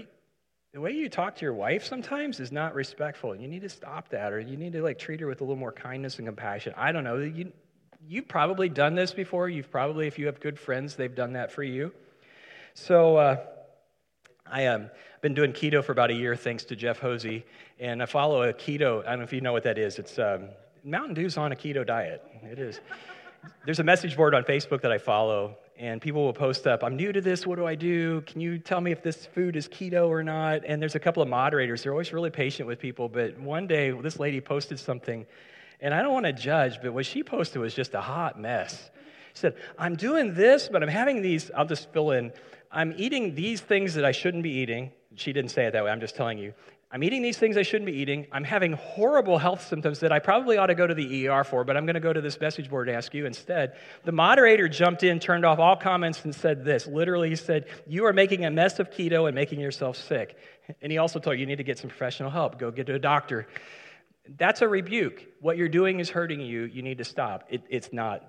the 0.73 0.81
way 0.81 0.91
you 0.91 1.09
talk 1.09 1.35
to 1.37 1.41
your 1.45 1.53
wife 1.53 1.85
sometimes 1.85 2.39
is 2.39 2.51
not 2.51 2.75
respectful. 2.75 3.31
And 3.31 3.41
you 3.41 3.47
need 3.47 3.61
to 3.61 3.69
stop 3.69 4.09
that, 4.09 4.33
or 4.33 4.39
you 4.39 4.57
need 4.57 4.73
to 4.73 4.83
like 4.83 4.99
treat 4.99 5.19
her 5.21 5.27
with 5.27 5.41
a 5.41 5.43
little 5.43 5.55
more 5.55 5.71
kindness 5.71 6.17
and 6.17 6.27
compassion. 6.27 6.73
I 6.77 6.91
don't 6.91 7.03
know. 7.03 7.17
You, 7.17 7.51
you've 8.07 8.27
probably 8.27 8.69
done 8.69 8.93
this 8.93 9.13
before. 9.13 9.49
You've 9.49 9.71
probably, 9.71 10.07
if 10.07 10.19
you 10.19 10.27
have 10.27 10.39
good 10.39 10.59
friends, 10.59 10.95
they've 10.95 11.15
done 11.15 11.33
that 11.33 11.51
for 11.51 11.63
you. 11.63 11.91
So, 12.75 13.17
uh, 13.17 13.37
I 14.51 14.61
have 14.61 14.81
um, 14.81 14.89
been 15.21 15.33
doing 15.35 15.53
keto 15.53 15.83
for 15.83 15.91
about 15.91 16.09
a 16.09 16.13
year 16.13 16.35
thanks 16.35 16.65
to 16.65 16.75
Jeff 16.75 16.99
Hosey, 16.99 17.45
and 17.79 18.01
I 18.01 18.07
follow 18.07 18.41
a 18.41 18.53
keto. 18.53 19.05
I 19.05 19.11
don't 19.11 19.19
know 19.19 19.25
if 19.25 19.33
you 19.33 19.41
know 19.41 19.53
what 19.53 19.63
that 19.63 19.77
is. 19.77 19.99
It's 19.99 20.17
um, 20.17 20.49
Mountain 20.83 21.13
Dew's 21.13 21.37
on 21.37 21.51
a 21.51 21.55
keto 21.55 21.85
diet. 21.85 22.23
It 22.43 22.59
is. 22.59 22.79
There's 23.65 23.79
a 23.79 23.83
message 23.83 24.17
board 24.17 24.35
on 24.35 24.43
Facebook 24.43 24.81
that 24.81 24.91
I 24.91 24.97
follow, 24.97 25.57
and 25.77 26.01
people 26.01 26.23
will 26.23 26.33
post 26.33 26.67
up, 26.67 26.83
I'm 26.83 26.95
new 26.95 27.13
to 27.13 27.21
this, 27.21 27.47
what 27.47 27.57
do 27.57 27.65
I 27.65 27.75
do? 27.75 28.21
Can 28.21 28.41
you 28.41 28.59
tell 28.59 28.81
me 28.81 28.91
if 28.91 29.01
this 29.01 29.25
food 29.27 29.55
is 29.55 29.67
keto 29.67 30.09
or 30.09 30.23
not? 30.23 30.61
And 30.65 30.81
there's 30.81 30.95
a 30.95 30.99
couple 30.99 31.23
of 31.23 31.29
moderators, 31.29 31.83
they're 31.83 31.93
always 31.93 32.11
really 32.11 32.29
patient 32.29 32.67
with 32.67 32.79
people, 32.79 33.07
but 33.07 33.39
one 33.39 33.65
day 33.65 33.91
this 33.91 34.19
lady 34.19 34.41
posted 34.41 34.77
something, 34.77 35.25
and 35.79 35.93
I 35.93 36.01
don't 36.01 36.13
want 36.13 36.25
to 36.25 36.33
judge, 36.33 36.81
but 36.81 36.93
what 36.93 37.05
she 37.05 37.23
posted 37.23 37.61
was 37.61 37.73
just 37.73 37.93
a 37.93 38.01
hot 38.01 38.39
mess. 38.39 38.91
She 39.33 39.39
said, 39.39 39.55
I'm 39.77 39.95
doing 39.95 40.33
this, 40.33 40.67
but 40.69 40.83
I'm 40.83 40.89
having 40.89 41.21
these, 41.21 41.49
I'll 41.55 41.65
just 41.65 41.91
fill 41.93 42.11
in. 42.11 42.33
I'm 42.71 42.93
eating 42.97 43.35
these 43.35 43.61
things 43.61 43.93
that 43.93 44.03
I 44.03 44.11
shouldn't 44.11 44.43
be 44.43 44.51
eating. 44.51 44.91
She 45.15 45.31
didn't 45.31 45.51
say 45.51 45.65
it 45.65 45.71
that 45.71 45.83
way, 45.83 45.91
I'm 45.91 46.01
just 46.01 46.15
telling 46.15 46.37
you. 46.37 46.53
I'm 46.91 47.03
eating 47.03 47.21
these 47.21 47.37
things 47.37 47.55
I 47.55 47.61
shouldn't 47.61 47.85
be 47.85 47.97
eating. 47.97 48.25
I'm 48.31 48.43
having 48.43 48.73
horrible 48.73 49.37
health 49.37 49.67
symptoms 49.67 49.99
that 49.99 50.11
I 50.11 50.17
probably 50.17 50.57
ought 50.57 50.67
to 50.67 50.75
go 50.75 50.87
to 50.87 50.95
the 50.95 51.27
ER 51.27 51.43
for, 51.43 51.63
but 51.63 51.77
I'm 51.77 51.85
going 51.85 51.93
to 51.93 51.99
go 51.99 52.11
to 52.11 52.21
this 52.21 52.39
message 52.41 52.67
board 52.67 52.87
to 52.87 52.93
ask 52.93 53.13
you 53.13 53.27
instead. 53.27 53.75
The 54.05 54.11
moderator 54.11 54.67
jumped 54.67 55.03
in, 55.03 55.19
turned 55.19 55.45
off 55.45 55.59
all 55.59 55.75
comments, 55.75 56.23
and 56.23 56.33
said 56.33 56.65
this. 56.65 56.87
Literally, 56.87 57.29
he 57.29 57.35
said, 57.35 57.67
You 57.85 58.05
are 58.05 58.13
making 58.13 58.43
a 58.43 58.49
mess 58.49 58.79
of 58.79 58.89
keto 58.89 59.27
and 59.27 59.35
making 59.35 59.59
yourself 59.59 59.97
sick. 59.97 60.35
And 60.81 60.91
he 60.91 60.97
also 60.97 61.19
told 61.19 61.35
you, 61.35 61.41
you 61.41 61.45
need 61.45 61.57
to 61.57 61.63
get 61.63 61.77
some 61.77 61.91
professional 61.91 62.31
help. 62.31 62.57
Go 62.57 62.71
get 62.71 62.87
to 62.87 62.95
a 62.95 62.99
doctor. 62.99 63.47
That's 64.37 64.63
a 64.63 64.67
rebuke. 64.67 65.27
What 65.41 65.57
you're 65.57 65.69
doing 65.69 65.99
is 65.99 66.09
hurting 66.09 66.41
you. 66.41 66.63
You 66.63 66.81
need 66.81 66.97
to 66.97 67.05
stop. 67.05 67.43
It, 67.49 67.61
it's 67.69 67.93
not 67.93 68.23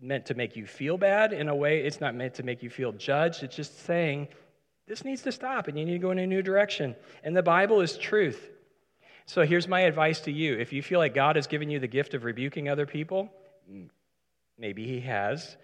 meant 0.00 0.26
to 0.26 0.34
make 0.34 0.56
you 0.56 0.66
feel 0.66 0.96
bad 0.96 1.32
in 1.32 1.48
a 1.48 1.54
way, 1.54 1.80
it's 1.80 2.00
not 2.00 2.14
meant 2.14 2.34
to 2.34 2.42
make 2.42 2.62
you 2.62 2.70
feel 2.70 2.92
judged. 2.92 3.42
It's 3.42 3.54
just 3.54 3.84
saying, 3.84 4.28
this 4.90 5.04
needs 5.04 5.22
to 5.22 5.30
stop 5.30 5.68
and 5.68 5.78
you 5.78 5.84
need 5.84 5.92
to 5.92 5.98
go 5.98 6.10
in 6.10 6.18
a 6.18 6.26
new 6.26 6.42
direction. 6.42 6.96
And 7.22 7.36
the 7.36 7.44
Bible 7.44 7.80
is 7.80 7.96
truth. 7.96 8.50
So 9.24 9.42
here's 9.42 9.68
my 9.68 9.82
advice 9.82 10.22
to 10.22 10.32
you. 10.32 10.58
If 10.58 10.72
you 10.72 10.82
feel 10.82 10.98
like 10.98 11.14
God 11.14 11.36
has 11.36 11.46
given 11.46 11.70
you 11.70 11.78
the 11.78 11.86
gift 11.86 12.12
of 12.14 12.24
rebuking 12.24 12.68
other 12.68 12.86
people, 12.86 13.32
maybe 14.58 14.88
He 14.88 14.98
has. 15.02 15.56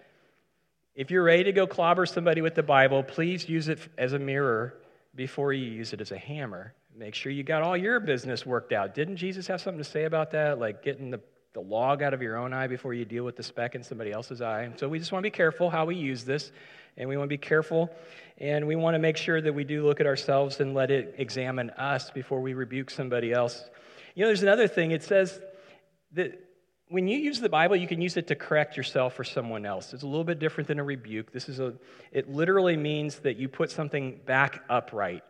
If 0.95 1.11
you're 1.11 1.25
ready 1.25 1.43
to 1.43 1.51
go 1.51 1.67
clobber 1.67 2.05
somebody 2.05 2.41
with 2.41 2.55
the 2.55 2.63
Bible, 2.63 3.03
please 3.03 3.49
use 3.49 3.67
it 3.67 3.79
as 3.97 4.13
a 4.13 4.19
mirror 4.19 4.75
before 5.13 5.51
you 5.51 5.69
use 5.69 5.91
it 5.91 5.99
as 5.99 6.13
a 6.13 6.17
hammer. 6.17 6.73
Make 6.95 7.13
sure 7.13 7.29
you 7.29 7.43
got 7.43 7.63
all 7.63 7.75
your 7.75 7.99
business 7.99 8.45
worked 8.45 8.71
out. 8.71 8.95
Didn't 8.95 9.17
Jesus 9.17 9.45
have 9.47 9.59
something 9.59 9.83
to 9.83 9.89
say 9.89 10.05
about 10.05 10.31
that? 10.31 10.57
Like 10.57 10.83
getting 10.83 11.11
the, 11.11 11.19
the 11.51 11.59
log 11.59 12.01
out 12.01 12.13
of 12.13 12.21
your 12.21 12.37
own 12.37 12.53
eye 12.53 12.67
before 12.67 12.93
you 12.93 13.03
deal 13.03 13.25
with 13.25 13.35
the 13.35 13.43
speck 13.43 13.75
in 13.75 13.83
somebody 13.83 14.13
else's 14.13 14.41
eye? 14.41 14.71
So 14.77 14.87
we 14.87 14.99
just 14.99 15.11
want 15.11 15.23
to 15.23 15.27
be 15.27 15.35
careful 15.35 15.69
how 15.69 15.83
we 15.83 15.97
use 15.97 16.23
this 16.23 16.53
and 16.97 17.07
we 17.07 17.15
want 17.15 17.27
to 17.27 17.33
be 17.33 17.37
careful 17.37 17.89
and 18.39 18.67
we 18.67 18.75
want 18.75 18.95
to 18.95 18.99
make 18.99 19.17
sure 19.17 19.41
that 19.41 19.53
we 19.53 19.63
do 19.63 19.85
look 19.85 19.99
at 19.99 20.05
ourselves 20.05 20.59
and 20.59 20.73
let 20.73 20.91
it 20.91 21.15
examine 21.17 21.69
us 21.71 22.11
before 22.11 22.41
we 22.41 22.53
rebuke 22.53 22.89
somebody 22.89 23.31
else. 23.31 23.63
You 24.15 24.21
know, 24.21 24.27
there's 24.27 24.43
another 24.43 24.67
thing. 24.67 24.91
It 24.91 25.03
says 25.03 25.39
that 26.13 26.39
when 26.89 27.07
you 27.07 27.17
use 27.17 27.39
the 27.39 27.49
Bible, 27.49 27.75
you 27.75 27.87
can 27.87 28.01
use 28.01 28.15
it 28.15 28.27
to 28.27 28.35
correct 28.35 28.77
yourself 28.77 29.19
or 29.19 29.23
someone 29.23 29.65
else. 29.65 29.93
It's 29.93 30.03
a 30.03 30.07
little 30.07 30.23
bit 30.23 30.39
different 30.39 30.67
than 30.67 30.79
a 30.79 30.83
rebuke. 30.83 31.31
This 31.31 31.49
is 31.49 31.59
a 31.59 31.73
it 32.11 32.29
literally 32.29 32.77
means 32.77 33.19
that 33.19 33.37
you 33.37 33.49
put 33.49 33.71
something 33.71 34.19
back 34.25 34.63
upright 34.69 35.23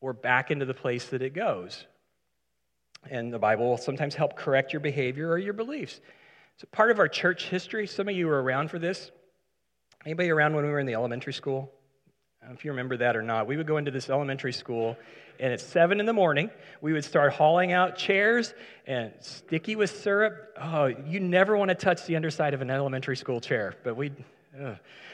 or 0.00 0.12
back 0.12 0.50
into 0.50 0.64
the 0.64 0.74
place 0.74 1.06
that 1.06 1.22
it 1.22 1.34
goes. 1.34 1.86
And 3.10 3.32
the 3.32 3.38
Bible 3.38 3.68
will 3.68 3.78
sometimes 3.78 4.14
help 4.14 4.36
correct 4.36 4.72
your 4.72 4.80
behavior 4.80 5.28
or 5.28 5.38
your 5.38 5.54
beliefs. 5.54 6.00
So 6.58 6.68
part 6.70 6.90
of 6.90 6.98
our 6.98 7.08
church 7.08 7.46
history, 7.46 7.86
some 7.86 8.08
of 8.08 8.14
you 8.14 8.28
were 8.28 8.40
around 8.40 8.70
for 8.70 8.78
this. 8.78 9.10
Anybody 10.04 10.30
around 10.30 10.54
when 10.54 10.64
we 10.64 10.70
were 10.70 10.80
in 10.80 10.86
the 10.86 10.94
elementary 10.94 11.32
school? 11.32 11.70
If 12.50 12.64
you 12.64 12.72
remember 12.72 12.96
that 12.96 13.16
or 13.16 13.22
not. 13.22 13.46
We 13.46 13.56
would 13.56 13.68
go 13.68 13.76
into 13.76 13.92
this 13.92 14.10
elementary 14.10 14.52
school, 14.52 14.96
and 15.38 15.52
at 15.52 15.60
7 15.60 16.00
in 16.00 16.06
the 16.06 16.12
morning, 16.12 16.50
we 16.80 16.92
would 16.92 17.04
start 17.04 17.32
hauling 17.32 17.72
out 17.72 17.96
chairs 17.96 18.52
and 18.84 19.12
sticky 19.20 19.76
with 19.76 19.90
syrup. 19.90 20.56
Oh, 20.60 20.86
you 20.86 21.20
never 21.20 21.56
want 21.56 21.68
to 21.68 21.76
touch 21.76 22.04
the 22.06 22.16
underside 22.16 22.52
of 22.52 22.60
an 22.60 22.70
elementary 22.70 23.16
school 23.16 23.40
chair, 23.40 23.74
but 23.84 23.96
we. 23.96 24.10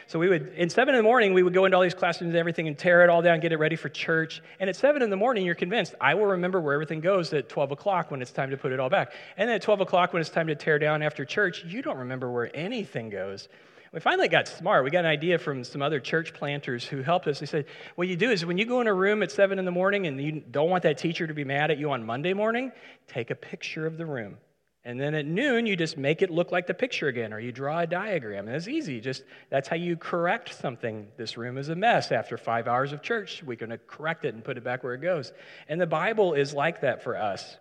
So 0.08 0.18
we 0.18 0.28
would, 0.28 0.48
in 0.54 0.68
7 0.68 0.94
in 0.94 0.98
the 0.98 1.02
morning, 1.02 1.32
we 1.32 1.42
would 1.42 1.54
go 1.54 1.66
into 1.66 1.76
all 1.76 1.82
these 1.82 1.94
classrooms 1.94 2.32
and 2.32 2.38
everything 2.38 2.66
and 2.66 2.76
tear 2.76 3.04
it 3.04 3.10
all 3.10 3.22
down, 3.22 3.38
get 3.40 3.52
it 3.52 3.58
ready 3.58 3.76
for 3.76 3.88
church. 3.88 4.42
And 4.58 4.68
at 4.68 4.74
7 4.74 5.00
in 5.02 5.10
the 5.10 5.16
morning, 5.16 5.44
you're 5.44 5.54
convinced, 5.54 5.94
I 6.00 6.14
will 6.14 6.26
remember 6.26 6.60
where 6.60 6.74
everything 6.74 7.00
goes 7.00 7.32
at 7.34 7.48
12 7.48 7.72
o'clock 7.72 8.10
when 8.10 8.20
it's 8.20 8.32
time 8.32 8.50
to 8.50 8.56
put 8.56 8.72
it 8.72 8.80
all 8.80 8.88
back. 8.88 9.12
And 9.36 9.48
then 9.48 9.56
at 9.56 9.62
12 9.62 9.82
o'clock 9.82 10.12
when 10.12 10.20
it's 10.20 10.30
time 10.30 10.48
to 10.48 10.56
tear 10.56 10.78
down 10.80 11.02
after 11.02 11.24
church, 11.24 11.62
you 11.64 11.82
don't 11.82 11.98
remember 11.98 12.32
where 12.32 12.50
anything 12.56 13.10
goes. 13.10 13.48
We 13.92 14.00
finally 14.00 14.28
got 14.28 14.48
smart. 14.48 14.84
We 14.84 14.90
got 14.90 15.00
an 15.00 15.10
idea 15.10 15.38
from 15.38 15.64
some 15.64 15.80
other 15.80 15.98
church 15.98 16.34
planters 16.34 16.84
who 16.84 17.02
helped 17.02 17.26
us. 17.26 17.40
They 17.40 17.46
said, 17.46 17.64
What 17.94 18.08
you 18.08 18.16
do 18.16 18.30
is 18.30 18.44
when 18.44 18.58
you 18.58 18.66
go 18.66 18.80
in 18.80 18.86
a 18.86 18.94
room 18.94 19.22
at 19.22 19.30
7 19.30 19.58
in 19.58 19.64
the 19.64 19.70
morning 19.70 20.06
and 20.06 20.20
you 20.20 20.42
don't 20.50 20.68
want 20.68 20.82
that 20.82 20.98
teacher 20.98 21.26
to 21.26 21.34
be 21.34 21.44
mad 21.44 21.70
at 21.70 21.78
you 21.78 21.90
on 21.90 22.04
Monday 22.04 22.34
morning, 22.34 22.70
take 23.06 23.30
a 23.30 23.34
picture 23.34 23.86
of 23.86 23.96
the 23.96 24.04
room. 24.04 24.36
And 24.84 24.98
then 25.00 25.14
at 25.14 25.26
noon, 25.26 25.66
you 25.66 25.76
just 25.76 25.98
make 25.98 26.22
it 26.22 26.30
look 26.30 26.52
like 26.52 26.66
the 26.66 26.74
picture 26.74 27.08
again, 27.08 27.32
or 27.32 27.40
you 27.40 27.52
draw 27.52 27.80
a 27.80 27.86
diagram. 27.86 28.46
And 28.46 28.56
it's 28.56 28.68
easy. 28.68 29.00
Just 29.00 29.24
that's 29.50 29.68
how 29.68 29.76
you 29.76 29.96
correct 29.96 30.54
something. 30.54 31.08
This 31.16 31.36
room 31.36 31.58
is 31.58 31.68
a 31.68 31.74
mess. 31.74 32.12
After 32.12 32.38
five 32.38 32.68
hours 32.68 32.92
of 32.92 33.02
church, 33.02 33.42
we're 33.42 33.56
going 33.56 33.70
to 33.70 33.78
correct 33.78 34.24
it 34.24 34.34
and 34.34 34.44
put 34.44 34.56
it 34.56 34.64
back 34.64 34.84
where 34.84 34.94
it 34.94 35.02
goes. 35.02 35.32
And 35.68 35.80
the 35.80 35.86
Bible 35.86 36.34
is 36.34 36.54
like 36.54 36.82
that 36.82 37.02
for 37.02 37.16
us 37.16 37.58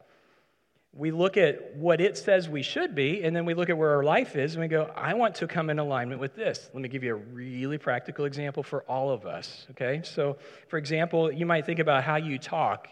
we 0.93 1.11
look 1.11 1.37
at 1.37 1.75
what 1.75 2.01
it 2.01 2.17
says 2.17 2.49
we 2.49 2.63
should 2.63 2.95
be, 2.95 3.23
and 3.23 3.35
then 3.35 3.45
we 3.45 3.53
look 3.53 3.69
at 3.69 3.77
where 3.77 3.95
our 3.95 4.03
life 4.03 4.35
is, 4.35 4.55
and 4.55 4.61
we 4.61 4.67
go, 4.67 4.91
I 4.95 5.13
want 5.13 5.35
to 5.35 5.47
come 5.47 5.69
in 5.69 5.79
alignment 5.79 6.19
with 6.19 6.35
this. 6.35 6.69
Let 6.73 6.81
me 6.81 6.89
give 6.89 7.03
you 7.03 7.13
a 7.13 7.17
really 7.17 7.77
practical 7.77 8.25
example 8.25 8.63
for 8.63 8.81
all 8.83 9.11
of 9.11 9.25
us, 9.25 9.67
okay? 9.71 10.01
So, 10.03 10.37
for 10.67 10.77
example, 10.77 11.31
you 11.31 11.45
might 11.45 11.65
think 11.65 11.79
about 11.79 12.03
how 12.03 12.15
you 12.15 12.39
talk, 12.39 12.87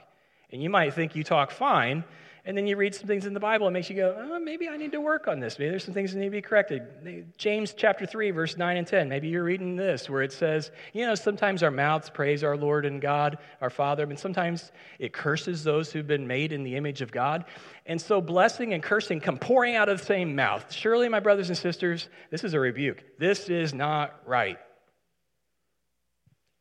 and 0.52 0.62
you 0.62 0.70
might 0.70 0.94
think 0.94 1.16
you 1.16 1.24
talk 1.24 1.50
fine, 1.52 2.04
and 2.46 2.56
then 2.56 2.68
you 2.68 2.78
read 2.78 2.94
some 2.94 3.08
things 3.08 3.26
in 3.26 3.34
the 3.34 3.40
Bible, 3.40 3.68
it 3.68 3.72
makes 3.72 3.90
you 3.90 3.96
go, 3.96 4.16
oh, 4.18 4.40
maybe 4.40 4.70
I 4.70 4.78
need 4.78 4.92
to 4.92 5.02
work 5.02 5.28
on 5.28 5.40
this. 5.40 5.58
Maybe 5.58 5.72
there's 5.72 5.84
some 5.84 5.94
things 5.96 6.14
that 6.14 6.20
need 6.20 6.26
to 6.26 6.32
be 6.32 6.42
corrected. 6.42 7.34
James 7.38 7.74
chapter 7.76 8.06
3, 8.06 8.30
verse 8.32 8.56
9 8.56 8.78
and 8.78 8.86
10. 8.86 9.10
Maybe 9.10 9.30
you're 9.30 9.44
reading 9.44 9.76
this 9.76 10.10
where 10.10 10.22
it 10.22 10.32
says, 10.32 10.70
you 10.94 11.08
know, 11.08 11.16
sometimes 11.16 11.64
our 11.64 11.72
mouths 11.72 12.10
praise 12.10 12.44
our 12.44 12.56
Lord 12.56 12.86
and 12.86 13.02
God, 13.02 13.40
our 13.62 13.72
Father, 13.72 14.06
but 14.06 14.20
sometimes 14.20 14.72
it 15.00 15.12
curses 15.12 15.64
those 15.64 15.92
who've 15.92 16.06
been 16.06 16.28
made 16.28 16.52
in 16.52 16.64
the 16.64 16.76
image 16.76 17.02
of 17.02 17.12
God. 17.12 17.46
And 17.88 18.00
so 18.00 18.22
blessing 18.22 18.74
and 18.74 18.84
cursing 18.84 19.20
come 19.20 19.38
pouring 19.38 19.76
out 19.76 19.90
of 19.90 20.00
the 20.00 20.06
same 20.06 20.36
mouth. 20.36 20.72
Surely, 20.72 21.10
my 21.10 21.20
brothers 21.20 21.50
and 21.50 21.58
sisters, 21.58 22.10
this 22.30 22.44
is 22.44 22.54
a 22.54 22.60
rebuke. 22.60 23.04
This 23.18 23.50
is 23.50 23.74
not 23.74 24.22
right. 24.26 24.60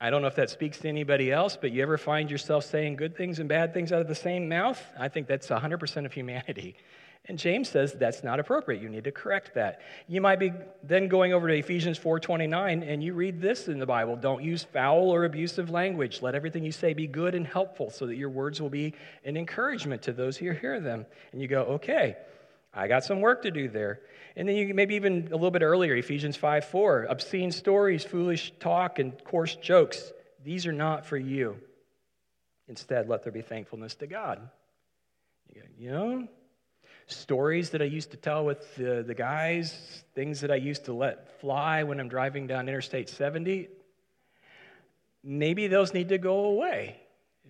I 0.05 0.11
don't 0.11 0.21
know 0.21 0.29
if 0.29 0.35
that 0.35 0.51
speaks 0.51 0.77
to 0.81 0.88
anybody 0.88 1.33
else, 1.33 1.57
but 1.59 1.73
you 1.73 1.83
ever 1.83 1.97
find 1.97 2.31
yourself 2.31 2.67
saying 2.67 2.97
good 2.97 3.17
things 3.17 3.38
and 3.38 3.49
bad 3.49 3.73
things 3.73 3.90
out 3.90 4.03
of 4.03 4.07
the 4.07 4.14
same 4.14 4.51
mouth? 4.51 4.79
I 4.99 5.09
think 5.09 5.27
that's 5.27 5.47
100% 5.49 6.05
of 6.05 6.12
humanity. 6.12 6.77
And 7.27 7.38
James 7.38 7.71
says 7.71 7.95
that's 7.95 8.23
not 8.23 8.38
appropriate. 8.38 8.83
You 8.83 8.90
need 8.90 9.05
to 9.05 9.11
correct 9.11 9.55
that. 9.55 9.81
You 10.09 10.21
might 10.21 10.38
be 10.38 10.53
then 10.83 11.09
going 11.09 11.33
over 11.33 11.49
to 11.49 11.55
Ephesians 11.55 11.99
4:29 11.99 12.87
and 12.87 13.03
you 13.03 13.14
read 13.14 13.40
this 13.40 13.67
in 13.67 13.79
the 13.79 13.87
Bible, 13.87 14.14
don't 14.14 14.43
use 14.43 14.62
foul 14.62 15.09
or 15.09 15.25
abusive 15.25 15.71
language. 15.71 16.21
Let 16.21 16.35
everything 16.35 16.64
you 16.64 16.71
say 16.71 16.93
be 16.93 17.07
good 17.07 17.35
and 17.35 17.47
helpful 17.47 17.88
so 17.88 18.05
that 18.09 18.17
your 18.17 18.29
words 18.29 18.61
will 18.61 18.69
be 18.69 18.93
an 19.25 19.38
encouragement 19.38 20.03
to 20.03 20.12
those 20.12 20.37
who 20.37 20.51
hear 20.51 20.81
them. 20.81 21.07
And 21.33 21.40
you 21.40 21.49
go, 21.49 21.62
"Okay, 21.62 22.19
I 22.74 22.88
got 22.88 23.04
some 23.04 23.20
work 23.20 23.42
to 23.42 23.50
do 23.50 23.68
there. 23.68 24.00
And 24.37 24.48
then 24.48 24.56
you 24.56 24.74
maybe 24.74 24.96
even 24.96 25.28
a 25.28 25.37
little 25.37 25.50
bit 25.50 25.62
earlier, 25.62 25.94
Ephesians 25.94 26.37
5 26.37 26.64
4, 26.64 27.04
obscene 27.04 27.52
stories, 27.52 28.04
foolish 28.04 28.52
talk, 28.58 28.98
and 28.98 29.12
coarse 29.24 29.54
jokes. 29.56 30.12
These 30.42 30.66
are 30.66 30.72
not 30.72 31.06
for 31.06 31.16
you. 31.16 31.56
Instead, 32.66 33.08
let 33.08 33.22
there 33.22 33.32
be 33.32 33.42
thankfulness 33.42 33.94
to 33.96 34.06
God. 34.06 34.48
You 35.78 35.92
know, 35.92 36.28
stories 37.06 37.70
that 37.70 37.82
I 37.82 37.84
used 37.84 38.10
to 38.12 38.16
tell 38.16 38.44
with 38.44 38.74
the, 38.76 39.04
the 39.06 39.14
guys, 39.14 40.04
things 40.14 40.40
that 40.40 40.50
I 40.50 40.56
used 40.56 40.87
to 40.87 40.92
let 40.92 41.40
fly 41.40 41.82
when 41.84 42.00
I'm 42.00 42.08
driving 42.08 42.46
down 42.46 42.68
Interstate 42.68 43.08
70, 43.08 43.68
maybe 45.22 45.68
those 45.68 45.94
need 45.94 46.08
to 46.08 46.18
go 46.18 46.46
away 46.46 46.96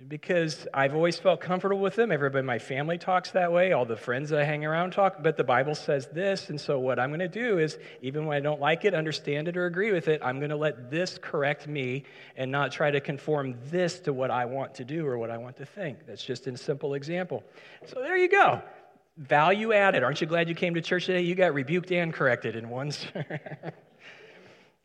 because 0.09 0.67
I've 0.75 0.95
always 0.95 1.19
felt 1.19 1.41
comfortable 1.41 1.81
with 1.81 1.95
them. 1.95 2.11
Everybody 2.11 2.41
in 2.41 2.47
my 2.47 2.59
family 2.59 2.99
talks 2.99 3.31
that 3.31 3.53
way. 3.53 3.73
All 3.73 3.85
the 3.85 3.97
friends 3.97 4.31
that 4.31 4.41
I 4.41 4.45
hang 4.45 4.65
around 4.65 4.93
talk, 4.93 5.23
but 5.23 5.37
the 5.37 5.45
Bible 5.45 5.75
says 5.75 6.09
this. 6.09 6.51
And 6.51 6.61
so, 6.61 6.79
what 6.79 6.99
I'm 6.99 7.11
going 7.11 7.21
to 7.21 7.29
do 7.29 7.59
is, 7.59 7.79
even 8.03 8.27
when 8.27 8.37
I 8.37 8.41
don't 8.41 8.61
like 8.61 8.85
it, 8.85 8.93
understand 8.95 9.49
it, 9.49 9.57
or 9.57 9.67
agree 9.67 9.93
with 9.93 10.09
it, 10.09 10.21
I'm 10.23 10.39
going 10.39 10.51
to 10.51 10.57
let 10.57 10.91
this 10.91 11.19
correct 11.21 11.69
me 11.69 12.05
and 12.37 12.51
not 12.51 12.73
try 12.73 12.91
to 12.91 13.01
conform 13.01 13.57
this 13.71 14.01
to 14.01 14.13
what 14.13 14.31
I 14.31 14.45
want 14.45 14.75
to 14.77 14.85
do 14.85 15.07
or 15.07 15.17
what 15.17 15.31
I 15.31 15.39
want 15.39 15.57
to 15.59 15.67
think. 15.67 16.07
That's 16.07 16.25
just 16.25 16.47
a 16.47 16.57
simple 16.57 16.95
example. 16.95 17.43
So, 17.87 18.01
there 18.01 18.17
you 18.17 18.29
go. 18.29 18.63
Value 19.17 19.73
added. 19.73 20.03
Aren't 20.03 20.21
you 20.21 20.27
glad 20.27 20.49
you 20.49 20.57
came 20.57 20.75
to 20.75 20.81
church 20.81 21.07
today? 21.07 21.23
You 21.23 21.37
got 21.37 21.55
rebuked 21.55 21.93
and 21.93 22.13
corrected 22.13 22.57
in 22.57 22.69
one. 22.69 22.91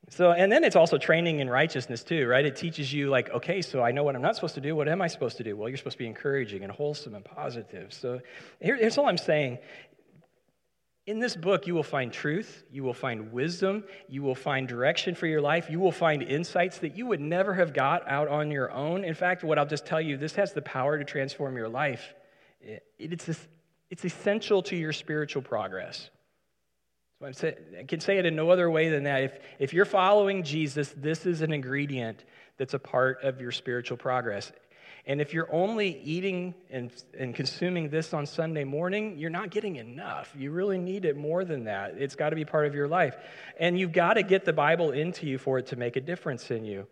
so, 0.10 0.32
and 0.32 0.52
then 0.52 0.64
it's 0.64 0.76
also 0.76 0.98
training 0.98 1.40
in 1.40 1.50
righteousness 1.50 2.04
too, 2.04 2.28
right? 2.28 2.46
It 2.46 2.56
teaches 2.56 2.92
you, 2.92 3.10
like, 3.10 3.30
okay, 3.30 3.62
so 3.62 3.82
I 3.82 3.92
know 3.92 4.04
what 4.04 4.16
I'm 4.16 4.22
not 4.22 4.36
supposed 4.36 4.56
to 4.56 4.62
do. 4.62 4.76
What 4.76 4.88
am 4.88 5.02
I 5.02 5.08
supposed 5.08 5.38
to 5.38 5.44
do? 5.44 5.56
Well, 5.56 5.70
you're 5.70 5.78
supposed 5.78 5.98
to 5.98 6.04
be 6.04 6.08
encouraging 6.08 6.64
and 6.64 6.72
wholesome 6.72 7.16
and 7.16 7.24
positive. 7.24 7.94
So, 7.94 8.20
here, 8.60 8.76
here's 8.76 8.98
all 8.98 9.08
I'm 9.08 9.18
saying. 9.18 9.60
In 11.06 11.20
this 11.20 11.36
book, 11.36 11.66
you 11.66 11.74
will 11.74 11.82
find 11.82 12.14
truth, 12.14 12.64
you 12.72 12.84
will 12.84 12.94
find 12.94 13.32
wisdom, 13.32 13.84
you 14.08 14.22
will 14.22 14.36
find 14.36 14.68
direction 14.68 15.16
for 15.16 15.26
your 15.26 15.42
life, 15.42 15.68
you 15.68 15.80
will 15.80 15.92
find 15.92 16.22
insights 16.22 16.78
that 16.80 16.96
you 16.96 17.08
would 17.08 17.20
never 17.20 17.54
have 17.56 17.74
got 17.74 18.08
out 18.08 18.28
on 18.28 18.52
your 18.52 18.72
own. 18.72 19.04
In 19.04 19.16
fact, 19.16 19.44
what 19.44 19.58
I'll 19.58 19.66
just 19.66 19.88
tell 19.88 20.02
you, 20.02 20.18
this 20.18 20.36
has 20.36 20.54
the 20.54 20.62
power 20.62 21.00
to 21.00 21.04
transform 21.04 21.58
your 21.58 21.70
life. 21.70 22.14
It's 22.62 23.48
it's 23.90 24.06
essential 24.06 24.62
to 24.64 24.76
your 24.76 24.94
spiritual 24.94 25.42
progress. 25.42 26.12
So 27.20 27.26
I'm 27.26 27.34
say, 27.34 27.58
I 27.78 27.84
can 27.84 28.00
say 28.00 28.18
it 28.18 28.26
in 28.26 28.36
no 28.36 28.50
other 28.50 28.70
way 28.70 28.90
than 28.90 29.04
that. 29.04 29.24
If, 29.24 29.40
if 29.60 29.74
you're 29.74 29.86
following 29.86 30.44
Jesus, 30.44 30.94
this 30.96 31.26
is 31.26 31.42
an 31.42 31.52
ingredient 31.52 32.24
that's 32.58 32.74
a 32.74 32.80
part 32.80 33.22
of 33.24 33.42
your 33.42 33.52
spiritual 33.52 33.98
progress. 33.98 34.54
And 35.06 35.20
if 35.20 35.34
you're 35.34 35.54
only 35.54 36.00
eating 36.02 36.54
and, 36.70 36.92
and 37.18 37.36
consuming 37.36 37.90
this 37.90 38.14
on 38.14 38.26
Sunday 38.26 38.64
morning, 38.64 39.18
you're 39.18 39.30
not 39.30 39.50
getting 39.50 39.78
enough. 39.78 40.34
You 40.38 40.52
really 40.52 40.78
need 40.78 41.04
it 41.04 41.18
more 41.18 41.44
than 41.44 41.66
that. 41.66 41.96
It's 41.98 42.16
got 42.16 42.30
to 42.30 42.36
be 42.38 42.46
part 42.46 42.68
of 42.68 42.76
your 42.76 42.88
life. 42.88 43.18
And 43.60 43.78
you've 43.78 43.92
got 43.92 44.14
to 44.14 44.24
get 44.24 44.46
the 44.46 44.54
Bible 44.54 44.92
into 44.92 45.26
you 45.26 45.38
for 45.38 45.58
it 45.60 45.68
to 45.68 45.76
make 45.76 45.98
a 45.98 46.02
difference 46.02 46.52
in 46.52 46.64
you 46.64 46.88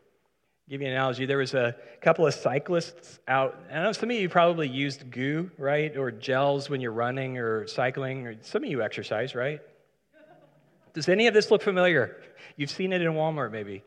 give 0.70 0.82
you 0.82 0.88
an 0.88 0.94
analogy. 0.94 1.26
There 1.26 1.38
was 1.38 1.54
a 1.54 1.76
couple 2.02 2.28
of 2.28 2.34
cyclists 2.34 3.20
out. 3.28 3.58
I 3.72 3.82
know 3.84 3.94
some 3.94 4.12
of 4.12 4.18
you 4.18 4.28
probably 4.28 4.68
used 4.68 5.10
goo, 5.10 5.50
right? 5.58 5.96
Or 5.96 6.12
gels 6.12 6.70
when 6.70 6.82
you're 6.82 6.92
running 6.92 7.38
or 7.38 7.68
cycling, 7.68 8.28
or 8.28 8.36
some 8.42 8.63
of 8.63 8.70
you 8.70 8.82
exercise, 8.82 9.34
right? 9.34 9.62
Does 10.97 11.10
any 11.10 11.27
of 11.27 11.36
this 11.36 11.51
look 11.51 11.62
familiar? 11.62 12.17
You've 12.55 12.71
seen 12.71 12.91
it 12.91 13.03
in 13.03 13.12
Walmart, 13.12 13.51
maybe. 13.51 13.83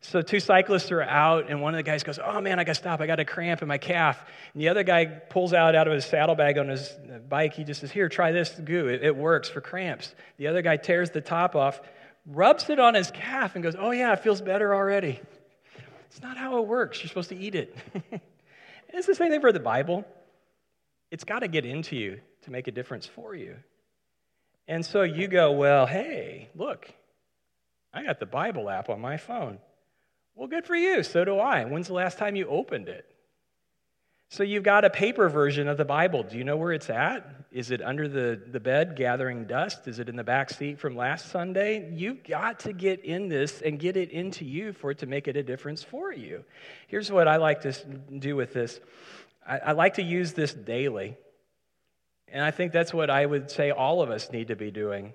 So 0.00 0.22
two 0.22 0.40
cyclists 0.40 0.90
are 0.90 1.02
out, 1.02 1.50
and 1.50 1.60
one 1.60 1.74
of 1.74 1.76
the 1.76 1.82
guys 1.82 2.02
goes, 2.02 2.18
"Oh 2.18 2.40
man, 2.40 2.58
I 2.58 2.64
got 2.64 2.72
to 2.72 2.80
stop! 2.80 3.02
I 3.02 3.06
got 3.06 3.20
a 3.20 3.26
cramp 3.26 3.60
in 3.60 3.68
my 3.68 3.76
calf." 3.76 4.24
And 4.54 4.62
the 4.62 4.70
other 4.70 4.82
guy 4.82 5.04
pulls 5.04 5.52
out 5.52 5.74
out 5.74 5.86
of 5.86 5.92
his 5.92 6.06
saddlebag 6.06 6.56
on 6.56 6.68
his 6.68 6.90
bike. 7.28 7.52
He 7.52 7.62
just 7.62 7.82
says, 7.82 7.90
"Here, 7.90 8.08
try 8.08 8.32
this 8.32 8.48
goo. 8.48 8.88
It, 8.88 9.04
it 9.04 9.14
works 9.14 9.50
for 9.50 9.60
cramps." 9.60 10.14
The 10.38 10.46
other 10.46 10.62
guy 10.62 10.78
tears 10.78 11.10
the 11.10 11.20
top 11.20 11.56
off, 11.56 11.78
rubs 12.24 12.70
it 12.70 12.80
on 12.80 12.94
his 12.94 13.10
calf, 13.10 13.54
and 13.54 13.62
goes, 13.62 13.76
"Oh 13.78 13.90
yeah, 13.90 14.14
it 14.14 14.20
feels 14.20 14.40
better 14.40 14.74
already." 14.74 15.20
It's 16.06 16.22
not 16.22 16.38
how 16.38 16.56
it 16.56 16.66
works. 16.66 17.02
You're 17.02 17.08
supposed 17.08 17.28
to 17.28 17.36
eat 17.36 17.54
it. 17.54 17.76
it's 18.88 19.06
the 19.06 19.14
same 19.14 19.30
thing 19.30 19.42
for 19.42 19.52
the 19.52 19.60
Bible. 19.60 20.06
It's 21.10 21.24
got 21.24 21.40
to 21.40 21.48
get 21.48 21.66
into 21.66 21.96
you 21.96 22.18
to 22.44 22.50
make 22.50 22.66
a 22.66 22.72
difference 22.72 23.04
for 23.04 23.34
you. 23.34 23.56
And 24.68 24.84
so 24.84 25.02
you 25.02 25.28
go, 25.28 25.52
well, 25.52 25.86
hey, 25.86 26.48
look, 26.54 26.88
I 27.92 28.02
got 28.02 28.20
the 28.20 28.26
Bible 28.26 28.68
app 28.68 28.88
on 28.88 29.00
my 29.00 29.16
phone. 29.16 29.58
Well, 30.34 30.48
good 30.48 30.66
for 30.66 30.74
you. 30.74 31.02
So 31.02 31.24
do 31.24 31.38
I. 31.38 31.64
When's 31.64 31.86
the 31.86 31.94
last 31.94 32.18
time 32.18 32.36
you 32.36 32.46
opened 32.46 32.88
it? 32.88 33.06
So 34.28 34.42
you've 34.42 34.64
got 34.64 34.84
a 34.84 34.90
paper 34.90 35.28
version 35.28 35.68
of 35.68 35.76
the 35.76 35.84
Bible. 35.84 36.24
Do 36.24 36.36
you 36.36 36.42
know 36.42 36.56
where 36.56 36.72
it's 36.72 36.90
at? 36.90 37.24
Is 37.52 37.70
it 37.70 37.80
under 37.80 38.08
the, 38.08 38.40
the 38.50 38.58
bed 38.58 38.96
gathering 38.96 39.44
dust? 39.44 39.86
Is 39.86 40.00
it 40.00 40.08
in 40.08 40.16
the 40.16 40.24
back 40.24 40.50
seat 40.50 40.80
from 40.80 40.96
last 40.96 41.30
Sunday? 41.30 41.90
You've 41.94 42.24
got 42.24 42.58
to 42.60 42.72
get 42.72 43.04
in 43.04 43.28
this 43.28 43.62
and 43.62 43.78
get 43.78 43.96
it 43.96 44.10
into 44.10 44.44
you 44.44 44.72
for 44.72 44.90
it 44.90 44.98
to 44.98 45.06
make 45.06 45.28
it 45.28 45.36
a 45.36 45.44
difference 45.44 45.84
for 45.84 46.12
you. 46.12 46.44
Here's 46.88 47.10
what 47.10 47.28
I 47.28 47.36
like 47.36 47.62
to 47.62 47.72
do 48.18 48.34
with 48.34 48.52
this 48.52 48.80
I, 49.46 49.58
I 49.58 49.72
like 49.72 49.94
to 49.94 50.02
use 50.02 50.32
this 50.32 50.52
daily. 50.52 51.16
And 52.28 52.44
I 52.44 52.50
think 52.50 52.72
that's 52.72 52.92
what 52.92 53.10
I 53.10 53.24
would 53.24 53.50
say 53.50 53.70
all 53.70 54.02
of 54.02 54.10
us 54.10 54.30
need 54.30 54.48
to 54.48 54.56
be 54.56 54.70
doing. 54.70 55.14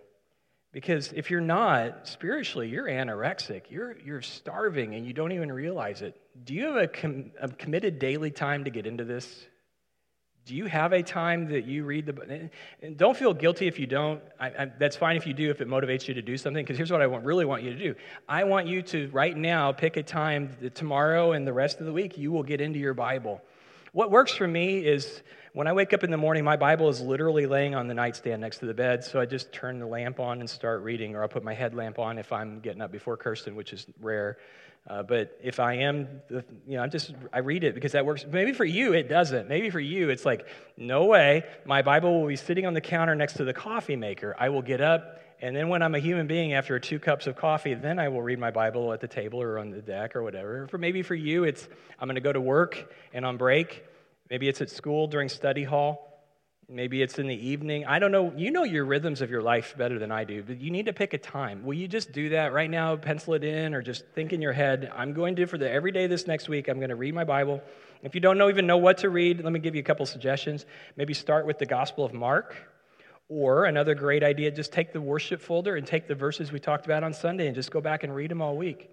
Because 0.71 1.12
if 1.12 1.30
you're 1.30 1.41
not, 1.41 2.08
spiritually, 2.08 2.69
you're 2.69 2.86
anorexic. 2.86 3.63
You're, 3.69 3.97
you're 4.00 4.21
starving 4.21 4.95
and 4.95 5.06
you 5.06 5.12
don't 5.12 5.34
even 5.34 5.52
realize 5.52 6.02
it. 6.02 6.15
Do 6.45 6.54
you 6.54 6.67
have 6.67 6.76
a, 6.78 6.88
com- 6.88 7.32
a 7.41 7.50
committed 7.50 8.00
daily 8.00 8.32
time 8.32 8.63
to 8.63 8.69
get 8.69 8.88
into 8.88 9.04
this? 9.04 9.47
Do 10.45 10.56
you 10.56 10.65
have 10.65 10.91
a 10.93 11.04
time 11.04 11.50
that 11.50 11.65
you 11.65 11.84
read 11.84 12.08
the 12.08 12.50
and 12.82 12.97
don't 12.97 13.15
feel 13.15 13.34
guilty 13.34 13.67
if 13.67 13.78
you 13.78 13.86
don't. 13.86 14.21
I, 14.39 14.47
I, 14.47 14.71
that's 14.80 14.95
fine 14.95 15.15
if 15.15 15.28
you 15.28 15.34
do, 15.34 15.52
if 15.52 15.62
it 15.62 15.67
motivates 15.67 16.08
you 16.08 16.15
to 16.15 16.21
do 16.21 16.36
something. 16.36 16.63
Because 16.63 16.78
here's 16.78 16.91
what 16.91 17.02
I 17.02 17.08
want, 17.08 17.26
really 17.26 17.45
want 17.45 17.62
you 17.62 17.74
to 17.74 17.78
do. 17.78 17.95
I 18.28 18.45
want 18.45 18.65
you 18.65 18.82
to 18.82 19.08
right 19.10 19.38
now 19.38 19.71
pick 19.71 19.97
a 19.97 20.04
time 20.04 20.50
that 20.62 20.74
tomorrow 20.74 21.34
and 21.34 21.45
the 21.45 21.54
rest 21.54 21.80
of 21.80 21.86
the 21.86 21.93
week 21.93 22.17
you 22.17 22.32
will 22.32 22.43
get 22.43 22.60
into 22.60 22.80
your 22.80 22.95
Bible. 22.95 23.41
What 23.93 24.10
works 24.10 24.34
for 24.34 24.47
me 24.47 24.86
is 24.86 25.21
when 25.51 25.67
I 25.67 25.73
wake 25.73 25.91
up 25.91 26.06
in 26.06 26.12
the 26.12 26.17
morning, 26.17 26.45
my 26.45 26.56
Bible 26.56 26.88
is 26.88 27.01
literally 27.01 27.45
laying 27.45 27.75
on 27.75 27.88
the 27.88 27.93
nightstand 27.93 28.39
next 28.39 28.60
to 28.60 28.65
the 28.65 28.73
bed, 28.73 29.04
so 29.04 29.19
I 29.19 29.25
just 29.25 29.51
turn 29.51 29.80
the 29.80 29.86
lamp 29.86 30.17
on 30.21 30.39
and 30.39 30.49
start 30.49 30.82
reading, 30.82 31.13
or 31.13 31.23
I'll 31.23 31.27
put 31.27 31.43
my 31.43 31.54
headlamp 31.54 31.99
on 31.99 32.17
if 32.17 32.32
I'm 32.32 32.62
getting 32.62 32.82
up 32.82 32.89
before 32.89 33.17
Kirsten, 33.17 33.54
which 33.54 33.73
is 33.73 33.86
rare. 33.99 34.38
Uh, 34.89 35.04
but 35.04 35.38
if 35.43 35.60
I 35.60 35.73
am, 35.73 36.08
you 36.30 36.41
know, 36.77 36.84
I'm 36.84 36.89
just, 36.89 37.13
I 37.34 37.39
read 37.39 37.65
it 37.65 37.75
because 37.75 37.91
that 37.91 38.06
works. 38.06 38.25
Maybe 38.25 38.54
for 38.54 38.63
you, 38.63 38.93
it 38.93 39.10
doesn't. 39.10 39.49
Maybe 39.49 39.69
for 39.69 39.82
you, 39.82 40.10
it's 40.10 40.25
like, 40.25 40.47
no 40.77 41.04
way, 41.04 41.43
my 41.65 41.82
Bible 41.82 42.21
will 42.21 42.30
be 42.30 42.38
sitting 42.38 42.65
on 42.65 42.73
the 42.73 42.82
counter 42.82 43.13
next 43.13 43.34
to 43.34 43.43
the 43.43 43.54
coffee 43.54 43.97
maker. 43.97 44.38
I 44.39 44.47
will 44.47 44.62
get 44.62 44.80
up, 44.80 45.19
and 45.41 45.56
then 45.56 45.69
when 45.69 45.82
I'm 45.82 45.95
a 45.95 45.99
human 45.99 46.27
being 46.27 46.54
after 46.54 46.80
two 46.80 46.99
cups 46.99 47.27
of 47.27 47.36
coffee, 47.36 47.73
then 47.73 47.99
I 47.99 48.10
will 48.10 48.21
read 48.21 48.39
my 48.39 48.51
Bible 48.51 48.93
at 48.93 49.01
the 49.01 49.08
table 49.08 49.41
or 49.41 49.60
on 49.60 49.71
the 49.71 49.82
deck 49.82 50.15
or 50.15 50.23
whatever. 50.23 50.67
For 50.67 50.77
maybe 50.77 51.01
for 51.01 51.15
you, 51.15 51.43
it's, 51.43 51.67
I'm 51.99 52.08
going 52.08 52.15
to 52.15 52.21
go 52.21 52.32
to 52.32 52.41
work 52.41 52.93
and 53.13 53.25
on 53.25 53.38
break, 53.38 53.84
Maybe 54.32 54.47
it's 54.47 54.62
at 54.62 54.69
school 54.69 55.08
during 55.08 55.27
study 55.27 55.65
hall. 55.65 56.08
Maybe 56.69 57.01
it's 57.01 57.19
in 57.19 57.27
the 57.27 57.36
evening. 57.36 57.86
I 57.86 57.99
don't 57.99 58.13
know. 58.13 58.32
You 58.34 58.49
know 58.49 58.63
your 58.63 58.86
rhythms 58.86 59.19
of 59.19 59.30
your 59.30 59.41
life 59.41 59.75
better 59.77 59.99
than 59.99 60.10
I 60.10 60.23
do, 60.23 60.41
but 60.41 60.62
you 60.62 60.71
need 60.71 60.86
to 60.86 60.93
pick 60.93 61.13
a 61.13 61.17
time. 61.17 61.65
Will 61.65 61.73
you 61.73 61.89
just 61.89 62.13
do 62.13 62.30
that 62.30 62.54
right 62.54 62.69
now? 62.69 62.95
Pencil 62.95 63.34
it 63.34 63.43
in 63.43 63.73
or 63.73 63.82
just 63.82 64.06
think 64.15 64.32
in 64.32 64.41
your 64.41 64.54
head, 64.54 64.89
I'm 64.95 65.12
going 65.12 65.36
to, 65.36 65.47
for 65.47 65.58
the 65.58 65.69
every 65.69 65.91
day 65.91 66.08
this 66.08 66.27
next 66.27 66.47
week, 66.47 66.69
I'm 66.69 66.77
going 66.77 66.91
to 66.91 66.95
read 66.95 67.13
my 67.13 67.25
Bible. 67.25 67.62
If 68.04 68.15
you 68.15 68.21
don't 68.21 68.38
know, 68.38 68.47
even 68.47 68.67
know 68.67 68.77
what 68.77 68.99
to 68.99 69.10
read, 69.10 69.43
let 69.43 69.51
me 69.51 69.60
give 69.60 69.75
you 69.75 69.82
a 69.82 69.84
couple 69.84 70.06
suggestions. 70.06 70.65
Maybe 70.95 71.13
start 71.13 71.45
with 71.45 71.60
the 71.60 71.65
Gospel 71.65 72.06
of 72.06 72.13
Mark. 72.13 72.56
Or 73.34 73.63
another 73.63 73.96
great 73.96 74.26
idea, 74.26 74.52
just 74.52 74.74
take 74.74 74.91
the 74.91 75.00
worship 75.00 75.41
folder 75.41 75.78
and 75.78 75.88
take 75.88 76.06
the 76.06 76.15
verses 76.15 76.52
we 76.52 76.60
talked 76.60 76.84
about 76.84 77.02
on 77.02 77.13
Sunday 77.13 77.48
and 77.48 77.56
just 77.56 77.72
go 77.72 77.80
back 77.80 78.04
and 78.04 78.13
read 78.13 78.30
them 78.30 78.41
all 78.41 78.58
week. 78.58 78.89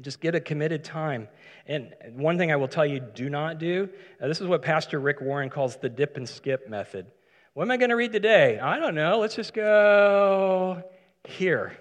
Just 0.00 0.20
get 0.20 0.36
a 0.36 0.40
committed 0.40 0.84
time. 0.84 1.26
And 1.66 1.92
one 2.12 2.38
thing 2.38 2.52
I 2.52 2.56
will 2.56 2.68
tell 2.68 2.86
you 2.86 3.00
do 3.00 3.28
not 3.28 3.58
do 3.58 3.88
uh, 4.22 4.28
this 4.28 4.40
is 4.40 4.46
what 4.46 4.62
Pastor 4.62 5.00
Rick 5.00 5.20
Warren 5.20 5.50
calls 5.50 5.74
the 5.74 5.88
dip 5.88 6.16
and 6.16 6.28
skip 6.28 6.68
method. 6.68 7.10
What 7.54 7.64
am 7.64 7.72
I 7.72 7.78
going 7.78 7.90
to 7.90 7.96
read 7.96 8.12
today? 8.12 8.60
I 8.60 8.78
don't 8.78 8.94
know. 8.94 9.18
Let's 9.18 9.34
just 9.34 9.52
go 9.52 10.84
here. 11.24 11.76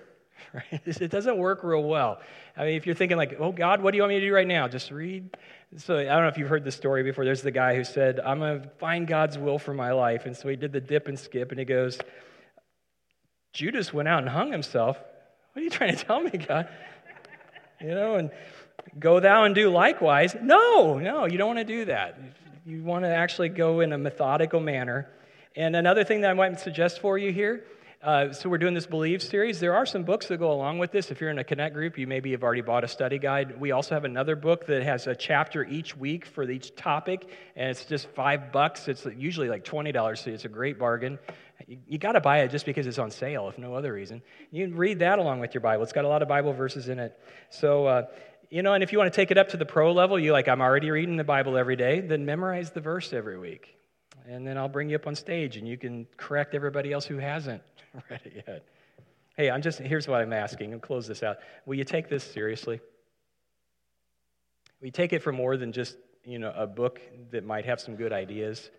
Right? 0.55 0.81
It 1.01 1.11
doesn't 1.11 1.37
work 1.37 1.63
real 1.63 1.83
well. 1.83 2.21
I 2.55 2.65
mean, 2.65 2.75
if 2.75 2.85
you're 2.85 2.95
thinking, 2.95 3.17
like, 3.17 3.35
oh, 3.39 3.51
God, 3.51 3.81
what 3.81 3.91
do 3.91 3.97
you 3.97 4.03
want 4.03 4.13
me 4.13 4.19
to 4.19 4.25
do 4.25 4.33
right 4.33 4.47
now? 4.47 4.67
Just 4.67 4.89
read. 4.91 5.35
So 5.77 5.97
I 5.97 6.03
don't 6.03 6.21
know 6.21 6.27
if 6.27 6.37
you've 6.37 6.49
heard 6.49 6.63
the 6.63 6.71
story 6.71 7.03
before. 7.03 7.25
There's 7.25 7.41
the 7.41 7.51
guy 7.51 7.75
who 7.75 7.83
said, 7.83 8.19
I'm 8.19 8.39
going 8.39 8.61
to 8.61 8.69
find 8.79 9.07
God's 9.07 9.37
will 9.37 9.59
for 9.59 9.73
my 9.73 9.91
life. 9.91 10.25
And 10.25 10.35
so 10.35 10.47
he 10.47 10.55
did 10.55 10.71
the 10.71 10.79
dip 10.79 11.07
and 11.07 11.19
skip, 11.19 11.51
and 11.51 11.59
he 11.59 11.65
goes, 11.65 11.99
Judas 13.53 13.93
went 13.93 14.07
out 14.07 14.19
and 14.19 14.29
hung 14.29 14.51
himself. 14.51 14.97
What 15.53 15.61
are 15.61 15.63
you 15.63 15.69
trying 15.69 15.95
to 15.95 16.03
tell 16.03 16.21
me, 16.21 16.31
God? 16.31 16.69
you 17.81 17.89
know, 17.89 18.15
and 18.15 18.31
go 18.99 19.19
thou 19.19 19.43
and 19.43 19.53
do 19.53 19.69
likewise. 19.69 20.35
No, 20.41 20.97
no, 20.97 21.25
you 21.25 21.37
don't 21.37 21.47
want 21.47 21.59
to 21.59 21.65
do 21.65 21.85
that. 21.85 22.19
You 22.65 22.83
want 22.83 23.03
to 23.03 23.09
actually 23.09 23.49
go 23.49 23.81
in 23.81 23.93
a 23.93 23.97
methodical 23.97 24.59
manner. 24.59 25.09
And 25.55 25.75
another 25.75 26.03
thing 26.03 26.21
that 26.21 26.31
I 26.31 26.33
might 26.33 26.59
suggest 26.59 26.99
for 26.99 27.17
you 27.17 27.31
here 27.31 27.63
uh, 28.05 28.31
so 28.31 28.47
we're 28.47 28.59
doing 28.59 28.75
this 28.75 28.85
Believe 28.85 29.21
series. 29.21 29.59
There 29.59 29.75
are 29.75 29.85
some 29.85 30.03
books 30.03 30.27
that 30.27 30.37
go 30.37 30.51
along 30.51 30.77
with 30.77 30.91
this. 30.91 31.09
If 31.09 31.19
you're 31.19 31.31
in 31.31 31.39
a 31.39 31.43
Connect 31.43 31.73
group, 31.73 31.97
you 31.97 32.05
maybe 32.05 32.31
have 32.31 32.43
already 32.43 32.61
bought 32.61 32.83
a 32.83 32.87
study 32.87 33.17
guide. 33.17 33.59
We 33.59 33.71
also 33.71 33.95
have 33.95 34.05
another 34.05 34.35
book 34.35 34.67
that 34.67 34.83
has 34.83 35.07
a 35.07 35.15
chapter 35.15 35.65
each 35.65 35.97
week 35.97 36.25
for 36.25 36.49
each 36.49 36.75
topic, 36.75 37.27
and 37.55 37.69
it's 37.71 37.83
just 37.83 38.07
five 38.09 38.51
bucks. 38.51 38.87
It's 38.87 39.05
usually 39.17 39.49
like 39.49 39.63
twenty 39.63 39.91
dollars, 39.91 40.21
so 40.21 40.29
it's 40.29 40.45
a 40.45 40.49
great 40.49 40.77
bargain. 40.77 41.17
You, 41.67 41.79
you 41.87 41.97
got 41.97 42.11
to 42.13 42.21
buy 42.21 42.41
it 42.41 42.51
just 42.51 42.65
because 42.65 42.85
it's 42.85 42.99
on 42.99 43.11
sale, 43.11 43.49
if 43.49 43.57
no 43.57 43.73
other 43.73 43.91
reason. 43.91 44.21
You 44.51 44.67
can 44.67 44.77
read 44.77 44.99
that 44.99 45.19
along 45.19 45.39
with 45.39 45.53
your 45.53 45.61
Bible. 45.61 45.83
It's 45.83 45.93
got 45.93 46.05
a 46.05 46.07
lot 46.07 46.21
of 46.21 46.27
Bible 46.27 46.53
verses 46.53 46.87
in 46.87 46.99
it. 46.99 47.19
So. 47.49 47.87
Uh, 47.87 48.03
You 48.51 48.61
know, 48.61 48.73
and 48.73 48.83
if 48.83 48.91
you 48.91 48.99
want 48.99 49.11
to 49.11 49.15
take 49.21 49.31
it 49.31 49.39
up 49.39 49.49
to 49.49 49.57
the 49.57 49.65
pro 49.65 49.91
level, 49.91 50.19
you 50.19 50.31
like, 50.31 50.47
I'm 50.47 50.61
already 50.61 50.91
reading 50.91 51.17
the 51.17 51.23
Bible 51.23 51.57
every 51.57 51.75
day, 51.75 51.99
then 51.99 52.25
memorize 52.25 52.69
the 52.69 52.79
verse 52.79 53.11
every 53.11 53.39
week. 53.39 53.75
And 54.27 54.45
then 54.45 54.57
I'll 54.57 54.69
bring 54.69 54.89
you 54.89 54.95
up 54.95 55.07
on 55.07 55.15
stage 55.15 55.57
and 55.57 55.67
you 55.67 55.77
can 55.77 56.07
correct 56.17 56.55
everybody 56.55 56.91
else 56.91 57.05
who 57.05 57.17
hasn't 57.17 57.61
read 58.09 58.21
it 58.25 58.43
yet. 58.47 58.65
Hey, 59.38 59.51
I'm 59.51 59.61
just, 59.61 59.79
here's 59.79 60.07
what 60.07 60.21
I'm 60.21 60.33
asking. 60.33 60.73
I'll 60.73 60.79
close 60.79 61.07
this 61.07 61.21
out. 61.21 61.38
Will 61.65 61.75
you 61.75 61.83
take 61.83 62.09
this 62.09 62.23
seriously? 62.23 62.79
Will 64.79 64.88
you 64.88 64.91
take 64.91 65.13
it 65.13 65.21
for 65.21 65.31
more 65.31 65.57
than 65.57 65.71
just, 65.71 65.97
you 66.23 66.39
know, 66.39 66.53
a 66.55 66.65
book 66.65 67.01
that 67.31 67.45
might 67.45 67.65
have 67.65 67.79
some 67.79 67.95
good 67.95 68.13
ideas? 68.13 68.69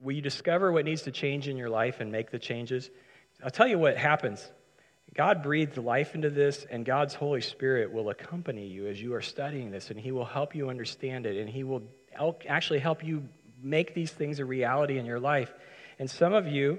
Will 0.00 0.12
you 0.12 0.22
discover 0.22 0.70
what 0.70 0.84
needs 0.84 1.02
to 1.02 1.10
change 1.10 1.48
in 1.48 1.56
your 1.56 1.68
life 1.68 2.00
and 2.00 2.12
make 2.12 2.30
the 2.30 2.38
changes? 2.38 2.90
I'll 3.42 3.50
tell 3.50 3.66
you 3.66 3.78
what 3.78 3.96
happens. 3.96 4.50
God 5.14 5.42
breathed 5.42 5.76
life 5.76 6.14
into 6.14 6.30
this, 6.30 6.66
and 6.70 6.84
God's 6.84 7.14
Holy 7.14 7.40
Spirit 7.40 7.92
will 7.92 8.10
accompany 8.10 8.66
you 8.66 8.86
as 8.86 9.00
you 9.00 9.14
are 9.14 9.20
studying 9.20 9.70
this, 9.70 9.90
and 9.90 9.98
He 9.98 10.12
will 10.12 10.24
help 10.24 10.54
you 10.54 10.70
understand 10.70 11.26
it, 11.26 11.36
and 11.36 11.48
He 11.48 11.64
will 11.64 11.82
actually 12.48 12.78
help 12.78 13.04
you 13.04 13.28
make 13.62 13.94
these 13.94 14.10
things 14.10 14.38
a 14.38 14.44
reality 14.44 14.98
in 14.98 15.06
your 15.06 15.20
life. 15.20 15.52
And 15.98 16.10
some 16.10 16.32
of 16.32 16.46
you, 16.46 16.78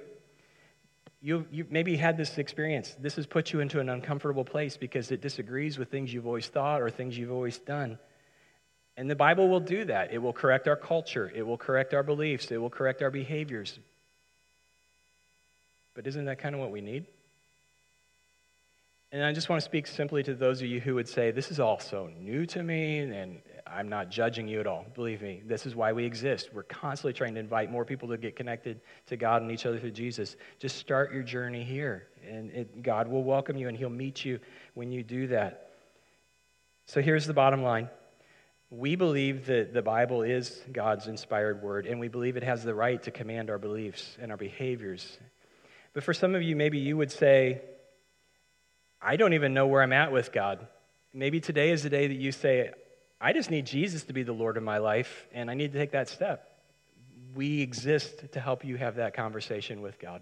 you, 1.22 1.46
you 1.52 1.66
maybe 1.70 1.96
had 1.96 2.18
this 2.18 2.38
experience. 2.38 2.96
This 3.00 3.16
has 3.16 3.26
put 3.26 3.54
you 3.54 3.60
into 3.60 3.80
an 3.80 3.90
uncomfortable 3.90 4.44
place 4.44 4.78
because 4.78 5.12
it 5.12 5.22
disagrees 5.22 5.78
with 5.78 5.90
things 5.90 6.14
you've 6.14 6.26
always 6.26 6.48
thought 6.48 6.82
or 6.82 6.90
things 6.90 7.18
you've 7.18 7.32
always 7.32 7.58
done. 7.60 8.00
And 8.98 9.10
the 9.10 9.16
Bible 9.16 9.48
will 9.48 9.60
do 9.60 9.86
that. 9.86 10.14
It 10.14 10.18
will 10.18 10.34
correct 10.34 10.68
our 10.68 10.76
culture, 10.76 11.32
it 11.34 11.44
will 11.44 11.58
correct 11.58 11.94
our 11.94 12.04
beliefs, 12.04 12.52
it 12.52 12.58
will 12.58 12.70
correct 12.70 13.02
our 13.02 13.12
behaviors. 13.12 13.78
But 15.94 16.08
isn't 16.08 16.26
that 16.26 16.40
kind 16.40 16.56
of 16.56 16.62
what 16.62 16.72
we 16.72 16.82
need? 16.82 17.06
And 19.12 19.24
I 19.24 19.34
just 19.34 19.50
want 19.50 19.62
to 19.62 19.66
speak 19.66 19.88
simply 19.88 20.24
to 20.24 20.34
those 20.34 20.62
of 20.62 20.68
you 20.68 20.80
who 20.80 20.96
would 20.96 21.08
say, 21.08 21.32
This 21.32 21.52
is 21.52 21.60
all 21.60 21.80
so 21.80 22.10
new 22.20 22.46
to 22.48 22.64
me, 22.64 23.00
and 23.00 23.42
I'm 23.74 23.90
not 23.90 24.10
judging 24.10 24.48
you 24.48 24.60
at 24.60 24.68
all. 24.68 24.86
Believe 24.96 25.22
me, 25.22 25.42
this 25.46 25.66
is 25.66 25.76
why 25.76 25.94
we 25.94 26.04
exist. 26.04 26.50
We're 26.54 26.64
constantly 26.64 27.14
trying 27.14 27.34
to 27.36 27.40
invite 27.40 27.72
more 27.72 27.86
people 27.86 28.10
to 28.10 28.18
get 28.18 28.36
connected 28.36 28.82
to 29.08 29.18
God 29.18 29.42
and 29.42 29.52
each 29.52 29.66
other 29.66 29.80
through 29.80 29.92
Jesus. 29.92 30.36
Just 30.60 30.78
start 30.78 31.14
your 31.14 31.24
journey 31.24 31.64
here, 31.64 32.08
and 32.28 32.52
it, 32.52 32.84
God 32.84 33.08
will 33.08 33.24
welcome 33.24 33.58
you, 33.58 33.68
and 33.68 33.78
He'll 33.78 33.90
meet 33.90 34.26
you 34.26 34.40
when 34.74 34.92
you 34.92 35.04
do 35.04 35.28
that. 35.28 35.70
So 36.86 37.02
here's 37.02 37.26
the 37.26 37.34
bottom 37.34 37.64
line 37.64 37.90
we 38.70 38.96
believe 38.96 39.48
that 39.48 39.74
the 39.74 39.82
Bible 39.82 40.22
is 40.22 40.62
God's 40.72 41.08
inspired 41.08 41.62
word, 41.62 41.86
and 41.86 42.00
we 42.00 42.08
believe 42.08 42.38
it 42.38 42.44
has 42.44 42.64
the 42.64 42.74
right 42.74 43.02
to 43.04 43.12
command 43.12 43.50
our 43.50 43.58
beliefs 43.58 44.18
and 44.22 44.32
our 44.32 44.38
behaviors. 44.38 45.18
But 45.94 46.04
for 46.04 46.14
some 46.14 46.36
of 46.36 46.42
you, 46.42 46.56
maybe 46.56 46.78
you 46.78 46.96
would 46.96 47.12
say, 47.12 47.62
I 49.02 49.18
don't 49.18 49.34
even 49.34 49.54
know 49.54 49.68
where 49.68 49.82
I'm 49.82 49.92
at 49.92 50.14
with 50.14 50.32
God. 50.32 50.66
Maybe 51.14 51.42
today 51.42 51.72
is 51.72 51.84
the 51.84 51.90
day 51.90 52.08
that 52.08 52.16
you 52.16 52.32
say, 52.32 52.72
I 53.22 53.34
just 53.34 53.52
need 53.52 53.68
Jesus 53.68 54.04
to 54.06 54.14
be 54.14 54.24
the 54.24 54.34
Lord 54.34 54.58
of 54.58 54.64
my 54.64 54.80
life, 54.80 55.28
and 55.32 55.52
I 55.52 55.54
need 55.54 55.74
to 55.74 55.78
take 55.78 55.92
that 55.92 56.10
step. 56.10 56.58
We 57.36 57.62
exist 57.62 58.32
to 58.32 58.40
help 58.40 58.66
you 58.66 58.78
have 58.78 58.96
that 58.96 59.14
conversation 59.14 59.82
with 59.82 60.00
God. 60.00 60.22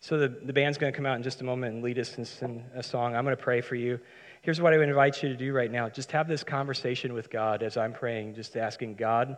So 0.00 0.18
the, 0.18 0.28
the 0.28 0.52
band's 0.52 0.76
going 0.76 0.92
to 0.92 0.96
come 0.96 1.06
out 1.06 1.16
in 1.16 1.22
just 1.22 1.40
a 1.40 1.44
moment 1.44 1.74
and 1.74 1.84
lead 1.84 1.98
us 1.98 2.18
in, 2.18 2.26
in 2.48 2.64
a 2.74 2.82
song. 2.82 3.14
I'm 3.14 3.24
going 3.24 3.36
to 3.36 3.42
pray 3.42 3.60
for 3.60 3.76
you. 3.76 4.00
Here's 4.42 4.60
what 4.60 4.72
I 4.72 4.78
would 4.78 4.88
invite 4.88 5.22
you 5.22 5.28
to 5.28 5.36
do 5.36 5.52
right 5.52 5.70
now 5.70 5.88
just 5.88 6.10
have 6.12 6.26
this 6.26 6.42
conversation 6.42 7.12
with 7.12 7.30
God 7.30 7.62
as 7.62 7.76
I'm 7.76 7.92
praying, 7.92 8.34
just 8.34 8.56
asking 8.56 8.94
God, 8.94 9.36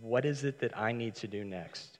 what 0.00 0.24
is 0.24 0.44
it 0.44 0.58
that 0.60 0.76
I 0.76 0.92
need 0.92 1.14
to 1.16 1.28
do 1.28 1.44
next? 1.44 1.98